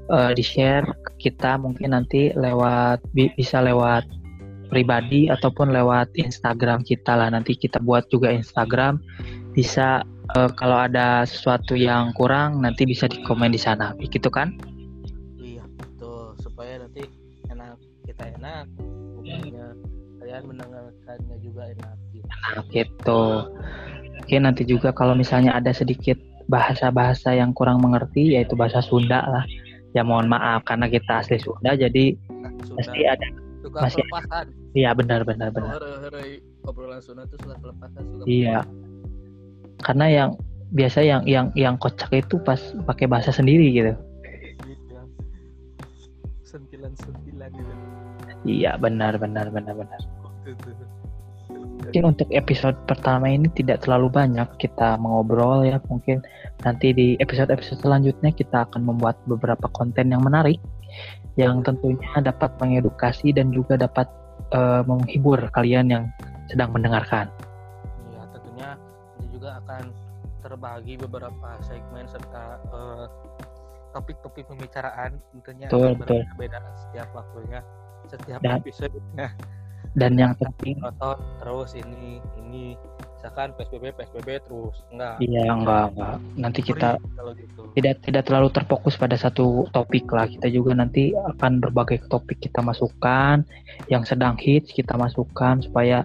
eh, 0.09 0.31
di 0.33 0.43
share 0.43 0.87
ke 1.05 1.29
kita. 1.29 1.59
Mungkin 1.59 1.93
nanti 1.93 2.33
lewat 2.33 3.03
bi- 3.13 3.33
bisa 3.37 3.61
lewat 3.61 4.07
pribadi 4.71 5.29
ataupun 5.29 5.69
lewat 5.69 6.09
Instagram 6.17 6.81
kita 6.81 7.13
lah. 7.13 7.29
Nanti 7.29 7.53
kita 7.53 7.77
buat 7.83 8.09
juga 8.09 8.33
Instagram. 8.33 8.97
Bisa 9.53 10.01
eh, 10.33 10.49
kalau 10.57 10.87
ada 10.87 11.27
sesuatu 11.27 11.77
yang 11.77 12.15
kurang 12.17 12.63
nanti 12.63 12.87
bisa 12.89 13.05
di 13.05 13.21
komen 13.21 13.53
di 13.53 13.61
sana. 13.61 13.93
Gitu 14.01 14.31
kan 14.33 14.72
enak 18.23 18.65
bukannya 19.17 19.67
kalian 20.19 20.43
mendengarkannya 20.47 21.37
juga 21.39 21.61
enak 21.67 21.95
gitu. 22.11 22.27
gitu 22.71 23.23
oke 24.23 24.35
nanti 24.39 24.63
juga 24.63 24.89
kalau 24.91 25.13
misalnya 25.13 25.51
ada 25.53 25.71
sedikit 25.71 26.15
bahasa-bahasa 26.47 27.35
yang 27.35 27.51
kurang 27.51 27.79
mengerti 27.79 28.35
yaitu 28.35 28.55
bahasa 28.55 28.79
Sunda 28.79 29.23
lah 29.23 29.43
ya 29.91 30.03
mohon 30.03 30.27
maaf 30.27 30.63
karena 30.63 30.87
kita 30.87 31.23
asli 31.23 31.39
Sunda 31.39 31.75
jadi 31.75 32.15
Nah, 32.43 32.51
pasti 32.75 32.99
Sunda 32.99 33.13
ada 33.15 33.27
suka 33.63 33.79
masih- 33.79 34.03
kelepasan 34.03 34.45
iya 34.75 34.89
benar 34.91 35.21
benar 35.23 35.49
benar 35.51 35.79
obrolan 36.63 36.99
Sunda 36.99 37.23
tuh 37.27 37.39
suka 37.39 37.55
kelepasan 37.59 38.01
suka 38.03 38.23
Iya. 38.27 38.59
karena 39.79 40.05
yang 40.07 40.29
biasa 40.73 40.99
yang 41.03 41.21
yang 41.23 41.47
yang 41.53 41.75
kocak 41.77 42.09
itu 42.11 42.35
pas 42.41 42.59
pakai 42.83 43.05
bahasa 43.07 43.29
sendiri 43.29 43.69
gitu 43.71 43.93
Iya. 43.93 43.95
gitu. 44.65 44.95
Iya 48.43 48.75
benar 48.79 49.17
benar 49.19 49.49
benar 49.49 49.73
benar. 49.75 50.01
Mungkin 51.83 52.03
untuk 52.15 52.29
episode 52.31 52.79
pertama 52.87 53.27
ini 53.27 53.51
tidak 53.51 53.83
terlalu 53.83 54.07
banyak 54.07 54.47
kita 54.55 54.95
mengobrol 54.97 55.67
ya 55.67 55.83
mungkin 55.91 56.23
nanti 56.63 56.95
di 56.95 57.07
episode-episode 57.19 57.83
selanjutnya 57.83 58.31
kita 58.31 58.65
akan 58.71 58.87
membuat 58.87 59.19
beberapa 59.27 59.67
konten 59.75 60.09
yang 60.09 60.23
menarik 60.23 60.57
yang 61.35 61.65
tentunya 61.65 62.13
dapat 62.23 62.53
mengedukasi 62.61 63.33
dan 63.35 63.51
juga 63.51 63.75
dapat 63.75 64.07
eh, 64.53 64.81
menghibur 64.85 65.37
kalian 65.51 65.89
yang 65.89 66.03
sedang 66.47 66.71
mendengarkan. 66.71 67.27
Iya, 68.13 68.21
tentunya 68.31 68.69
ini 69.19 69.27
juga 69.33 69.49
akan 69.63 69.83
terbagi 70.45 70.93
beberapa 70.99 71.49
segmen 71.65 72.05
serta 72.05 72.61
eh, 72.69 73.05
topik-topik 73.93 74.45
pembicaraan. 74.49 75.17
Tentunya 75.33 75.67
Betul, 75.69 75.93
akan 75.93 75.99
betul. 76.01 76.21
berbeda 76.35 76.59
setiap 76.77 77.09
waktunya, 77.13 77.61
setiap 78.09 78.39
Dan- 78.41 78.59
episode-nya. 78.63 79.27
dan 79.93 80.17
yang 80.17 80.33
penting 80.41 80.81
Contoh 80.81 81.21
terus 81.37 81.77
ini 81.77 82.17
ini. 82.41 82.73
Misalkan 83.23 83.55
PSBB 83.55 83.95
PSBB 83.95 84.29
terus. 84.43 84.75
Enggak. 84.91 85.15
iya 85.23 85.47
enggak 85.47 85.95
enggak. 85.95 86.17
Nanti 86.35 86.59
kita 86.59 86.99
kalau 87.15 87.31
gitu. 87.39 87.61
tidak 87.71 88.03
tidak 88.03 88.23
terlalu 88.27 88.49
terfokus 88.51 88.99
pada 88.99 89.15
satu 89.15 89.63
topik 89.71 90.11
lah. 90.11 90.27
Kita 90.27 90.51
juga 90.51 90.75
nanti 90.75 91.15
akan 91.15 91.63
berbagai 91.63 92.03
topik 92.11 92.43
kita 92.43 92.59
masukkan. 92.59 93.47
Yang 93.87 94.03
sedang 94.11 94.35
hits 94.35 94.75
kita 94.75 94.99
masukkan 94.99 95.63
supaya 95.63 96.03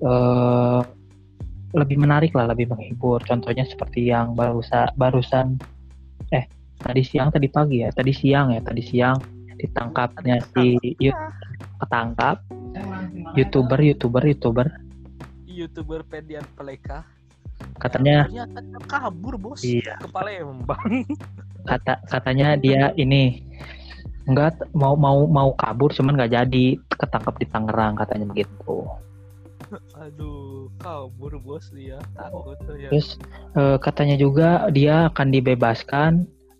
eh, 0.00 0.80
lebih 1.76 2.00
menarik 2.00 2.32
lah 2.32 2.48
lebih 2.48 2.70
menghibur. 2.72 3.20
Contohnya 3.28 3.68
seperti 3.68 4.08
yang 4.08 4.32
barusan 4.32 4.88
barusan 4.96 5.60
eh 6.32 6.48
tadi 6.80 7.02
siang 7.04 7.28
tadi 7.28 7.52
pagi 7.52 7.84
ya? 7.84 7.92
Tadi 7.92 8.12
siang 8.16 8.56
ya 8.56 8.64
tadi 8.64 8.80
siang 8.80 9.20
ditangkapnya 9.58 10.42
si 10.54 10.76
Yu- 10.98 11.16
ketangkap. 11.84 12.42
Youtuber 13.34 13.78
youtuber 13.82 14.22
youtuber. 14.26 14.66
Youtuber 15.46 16.02
Pedian 16.06 16.42
Peleka. 16.58 17.06
Katanya 17.78 18.26
ternyata 18.26 18.60
kabur 18.86 19.34
bos 19.38 19.62
iya. 19.62 19.98
ke 19.98 20.08
Palembang. 20.10 21.06
Kata 21.70 22.02
katanya 22.06 22.58
dia 22.58 22.92
ini 22.98 23.40
enggak 24.28 24.60
mau 24.72 24.96
mau 24.96 25.24
mau 25.28 25.52
kabur 25.56 25.92
cuman 25.92 26.16
nggak 26.16 26.32
jadi 26.32 26.66
ketangkap 26.92 27.34
di 27.40 27.46
Tangerang 27.48 27.94
katanya 27.96 28.26
begitu. 28.30 28.84
Aduh 29.98 30.70
kabur 30.78 31.38
bos 31.40 31.70
dia. 31.74 31.98
Takut 32.14 32.58
tuh 32.62 32.76
ya. 32.78 32.90
Terus 32.92 33.16
eh, 33.56 33.76
katanya 33.80 34.16
juga 34.18 34.68
dia 34.70 35.08
akan 35.10 35.28
dibebaskan 35.34 36.12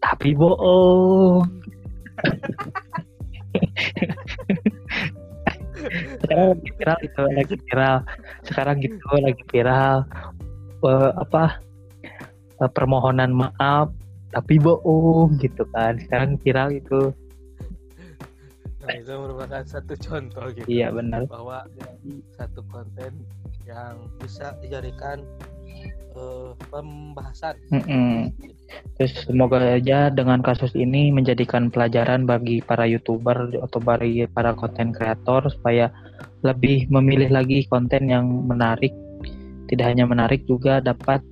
tapi 0.03 0.37
bohong 0.37 1.49
sekarang 6.25 6.47
lagi 6.57 6.71
viral 6.79 6.99
itu 7.05 7.23
lagi 7.35 7.57
viral. 7.69 7.97
Sekarang 8.45 8.77
gitu 8.81 9.07
lagi 9.21 9.43
viral. 9.53 9.97
Eh, 10.85 11.13
apa? 11.17 11.45
Eh, 12.61 12.71
permohonan 12.71 13.33
maaf 13.35 13.93
tapi 14.35 14.59
bohong 14.59 15.39
gitu 15.39 15.63
kan. 15.71 15.99
Sekarang 16.03 16.37
viral 16.43 16.75
itu 16.75 17.15
nah 18.85 19.01
itu 19.01 19.17
merupakan 19.17 19.65
satu 19.65 19.97
contoh 19.97 20.45
gitu. 20.53 20.69
Iya 20.69 20.93
benar. 20.93 21.25
Bahwa 21.25 21.65
satu 22.37 22.61
konten 22.69 23.17
yang 23.65 23.97
bisa 24.21 24.53
dijadikan 24.61 25.25
eh, 26.15 26.51
pembahasan 26.71 27.55
Mm-mm. 27.71 28.33
Terus 28.99 29.27
semoga 29.27 29.59
aja 29.61 30.11
dengan 30.11 30.43
kasus 30.43 30.75
ini 30.75 31.11
menjadikan 31.15 31.71
pelajaran 31.71 32.27
bagi 32.27 32.63
para 32.63 32.87
youtuber 32.87 33.51
atau 33.63 33.79
bagi 33.79 34.27
para 34.31 34.55
konten 34.55 34.91
kreator 34.91 35.47
supaya 35.51 35.91
lebih 36.43 36.91
memilih 36.91 37.31
lagi 37.31 37.67
konten 37.71 38.11
yang 38.11 38.27
menarik. 38.27 38.91
Tidak 39.71 39.85
hanya 39.85 40.05
menarik 40.07 40.43
juga 40.47 40.83
dapat 40.83 41.23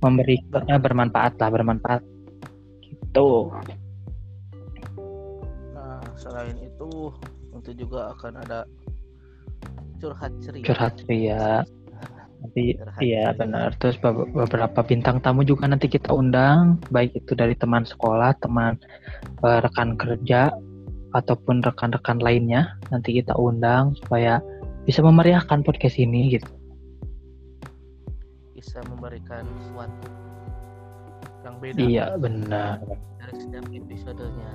memberi 0.00 0.36
eh, 0.38 0.80
bermanfaat 0.80 1.32
lah 1.40 1.50
bermanfaat. 1.50 2.02
Gitu. 2.86 3.28
nah 5.74 6.00
selain 6.14 6.56
itu 6.60 7.10
nanti 7.50 7.72
juga 7.74 8.12
akan 8.12 8.32
ada 8.44 8.60
curhat 9.98 10.32
ceria 10.44 10.64
Curhat 10.66 10.92
ceria. 11.02 11.44
Nanti 12.42 12.76
iya 13.00 13.32
benar. 13.32 13.72
Terus 13.80 13.96
be- 13.98 14.28
beberapa 14.32 14.80
bintang 14.84 15.20
tamu 15.24 15.42
juga 15.42 15.66
nanti 15.66 15.88
kita 15.88 16.12
undang, 16.12 16.78
baik 16.92 17.16
itu 17.16 17.32
dari 17.32 17.56
teman 17.56 17.84
sekolah, 17.84 18.36
teman 18.40 18.76
eh, 19.42 19.58
rekan 19.64 19.96
kerja 19.96 20.52
ataupun 21.12 21.64
rekan-rekan 21.64 22.20
lainnya. 22.20 22.76
Nanti 22.92 23.16
kita 23.16 23.32
undang 23.36 23.96
supaya 24.04 24.38
bisa 24.84 25.00
memeriahkan 25.02 25.64
podcast 25.64 25.96
ini 25.98 26.38
gitu. 26.38 26.46
bisa 28.56 28.80
memberikan 28.88 29.44
sesuatu 29.60 30.08
yang 31.44 31.54
beda 31.60 31.76
Iya, 31.78 32.06
benar. 32.18 32.80
dari 33.20 33.34
setiap 33.36 33.64
episodenya 33.68 34.50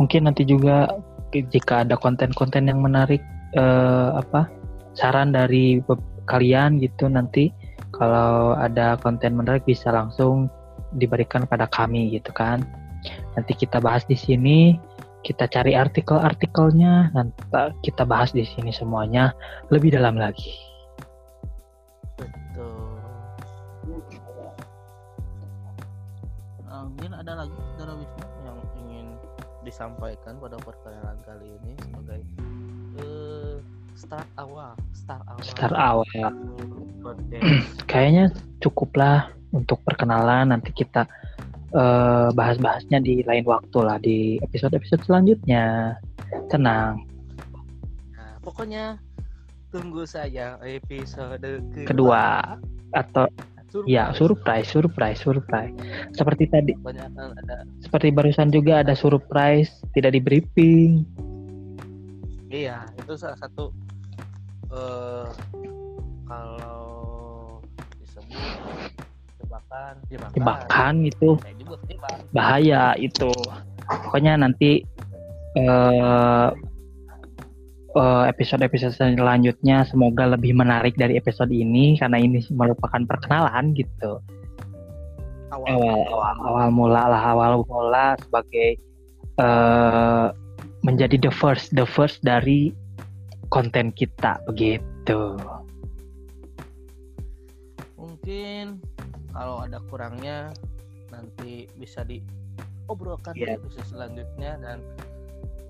Mungkin 0.00 0.26
nanti 0.26 0.42
juga 0.48 0.88
jika 1.30 1.84
ada 1.84 1.94
konten-konten 1.94 2.66
yang 2.72 2.80
menarik 2.80 3.20
eh, 3.52 4.10
apa 4.16 4.48
saran 4.96 5.30
dari 5.30 5.78
kalian 6.26 6.78
gitu 6.82 7.06
nanti 7.10 7.50
kalau 7.92 8.56
ada 8.56 8.96
konten 8.98 9.36
menarik 9.36 9.62
bisa 9.68 9.92
langsung 9.92 10.48
diberikan 10.96 11.44
pada 11.44 11.68
kami 11.68 12.12
gitu 12.12 12.32
kan. 12.32 12.64
Nanti 13.34 13.52
kita 13.58 13.82
bahas 13.82 14.06
di 14.06 14.14
sini, 14.14 14.78
kita 15.26 15.50
cari 15.50 15.74
artikel-artikelnya, 15.74 17.10
nanti 17.12 17.40
kita 17.82 18.06
bahas 18.06 18.30
di 18.30 18.46
sini 18.46 18.70
semuanya 18.70 19.34
lebih 19.72 19.92
dalam 19.94 20.16
lagi. 20.16 20.54
betul 22.22 22.92
Nah, 26.82 26.88
mungkin 26.88 27.12
ada 27.12 27.44
lagi 27.44 27.52
saudara 27.76 27.94
yang 28.48 28.58
ingin 28.80 29.06
disampaikan 29.60 30.40
pada 30.40 30.56
perkenalan 30.58 31.20
kali 31.22 31.54
ini 31.60 31.72
sebagai 31.78 32.20
eh, 32.24 32.31
start 34.02 34.28
awal 34.34 34.74
start 34.90 35.22
awal 35.30 35.42
Start 35.46 35.74
awal. 35.78 36.04
Kayaknya 37.90 38.34
cukuplah 38.58 39.30
untuk 39.54 39.78
perkenalan. 39.86 40.50
Nanti 40.50 40.74
kita 40.74 41.06
eh, 41.70 42.28
bahas-bahasnya 42.34 42.98
di 42.98 43.22
lain 43.22 43.46
waktu 43.46 43.78
lah 43.78 43.98
di 44.02 44.42
episode-episode 44.42 45.06
selanjutnya. 45.06 45.94
Tenang. 46.48 47.04
nah, 48.16 48.40
pokoknya 48.40 48.96
tunggu 49.68 50.08
saja 50.08 50.56
episode 50.64 51.60
kedua, 51.84 51.84
Kedua 51.88 52.24
atau 52.96 53.28
Surprise. 53.72 53.88
ya 53.88 54.12
surprise, 54.12 54.68
surprise, 54.68 55.20
surprise. 55.20 55.72
Seperti 56.12 56.44
tadi, 56.48 56.72
ada 56.84 57.64
seperti 57.80 58.12
barusan 58.12 58.52
juga 58.52 58.84
ada 58.84 58.92
surprise, 58.92 59.80
tidak 59.96 60.12
di 60.16 60.20
briefing. 60.20 61.04
Iya 62.52 62.84
itu 63.00 63.12
salah 63.16 63.38
satu 63.40 63.72
eh 64.72 65.28
kalau 66.28 66.92
disebut 68.00 68.92
jebakan. 69.40 69.94
Jebakan. 70.08 70.32
Jebakan 70.36 70.94
itu 71.04 71.28
kejebak 71.36 72.16
bahaya 72.32 72.96
itu. 72.96 73.32
Pokoknya 74.08 74.40
nanti 74.40 74.84
eh 75.56 76.48
eh, 77.92 78.24
episode-episode 78.32 78.96
selanjutnya 78.96 79.84
semoga 79.84 80.24
lebih 80.24 80.56
menarik 80.56 80.96
dari 80.96 81.20
episode 81.20 81.52
ini 81.52 82.00
karena 82.00 82.16
ini 82.16 82.40
merupakan 82.52 83.00
perkenalan 83.04 83.76
gitu. 83.76 84.20
Awal 85.52 85.68
awal. 85.68 86.00
Awal, 86.08 86.34
awal 86.48 86.68
mula 86.72 87.02
lah 87.12 87.22
awal 87.36 87.52
mula 87.68 88.16
sebagai 88.24 88.80
eh 89.36 90.26
menjadi 90.82 91.14
the 91.18 91.30
first 91.30 91.70
the 91.74 91.86
first 91.86 92.20
dari 92.26 92.74
konten 93.54 93.94
kita 93.94 94.42
begitu. 94.50 95.38
Mungkin 97.98 98.82
kalau 99.30 99.62
ada 99.62 99.78
kurangnya 99.86 100.50
nanti 101.14 101.70
bisa 101.78 102.02
diobrolkan 102.02 103.34
Iya. 103.38 103.56
di 103.56 103.62
episode 103.62 103.86
selanjutnya. 103.88 104.58
Dan 104.58 104.78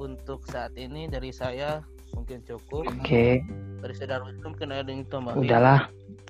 untuk 0.01 0.49
saat 0.49 0.73
ini 0.81 1.07
dari 1.07 1.31
saya 1.31 1.85
mungkin 2.17 2.41
cukup. 2.49 2.89
Oke. 2.89 3.45
Dari 3.83 3.95
saya 3.99 4.19
Darwin 4.19 4.41
mungkin 4.41 4.73
ada 4.73 4.89
yang 4.89 5.05
tambahin 5.13 5.43
udahlah. 5.45 5.81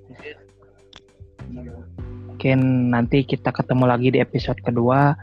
Mungkin. 0.09 0.37
Mungkin 2.33 2.59
nanti 2.91 3.23
kita 3.23 3.55
ketemu 3.55 3.85
lagi 3.87 4.09
di 4.11 4.19
episode 4.19 4.59
kedua. 4.65 5.15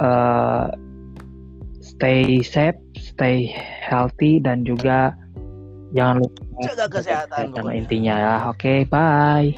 Eh 0.00 0.89
stay 1.80 2.44
safe 2.44 2.76
stay 2.96 3.48
healthy 3.84 4.38
dan 4.40 4.62
juga 4.64 5.16
jangan 5.96 6.22
lupa 6.22 6.40
jaga 6.70 6.86
kesehatan 6.86 7.50
pokoknya. 7.50 7.74
intinya 7.76 8.14
ya 8.20 8.34
oke 8.52 8.74
bye 8.86 9.50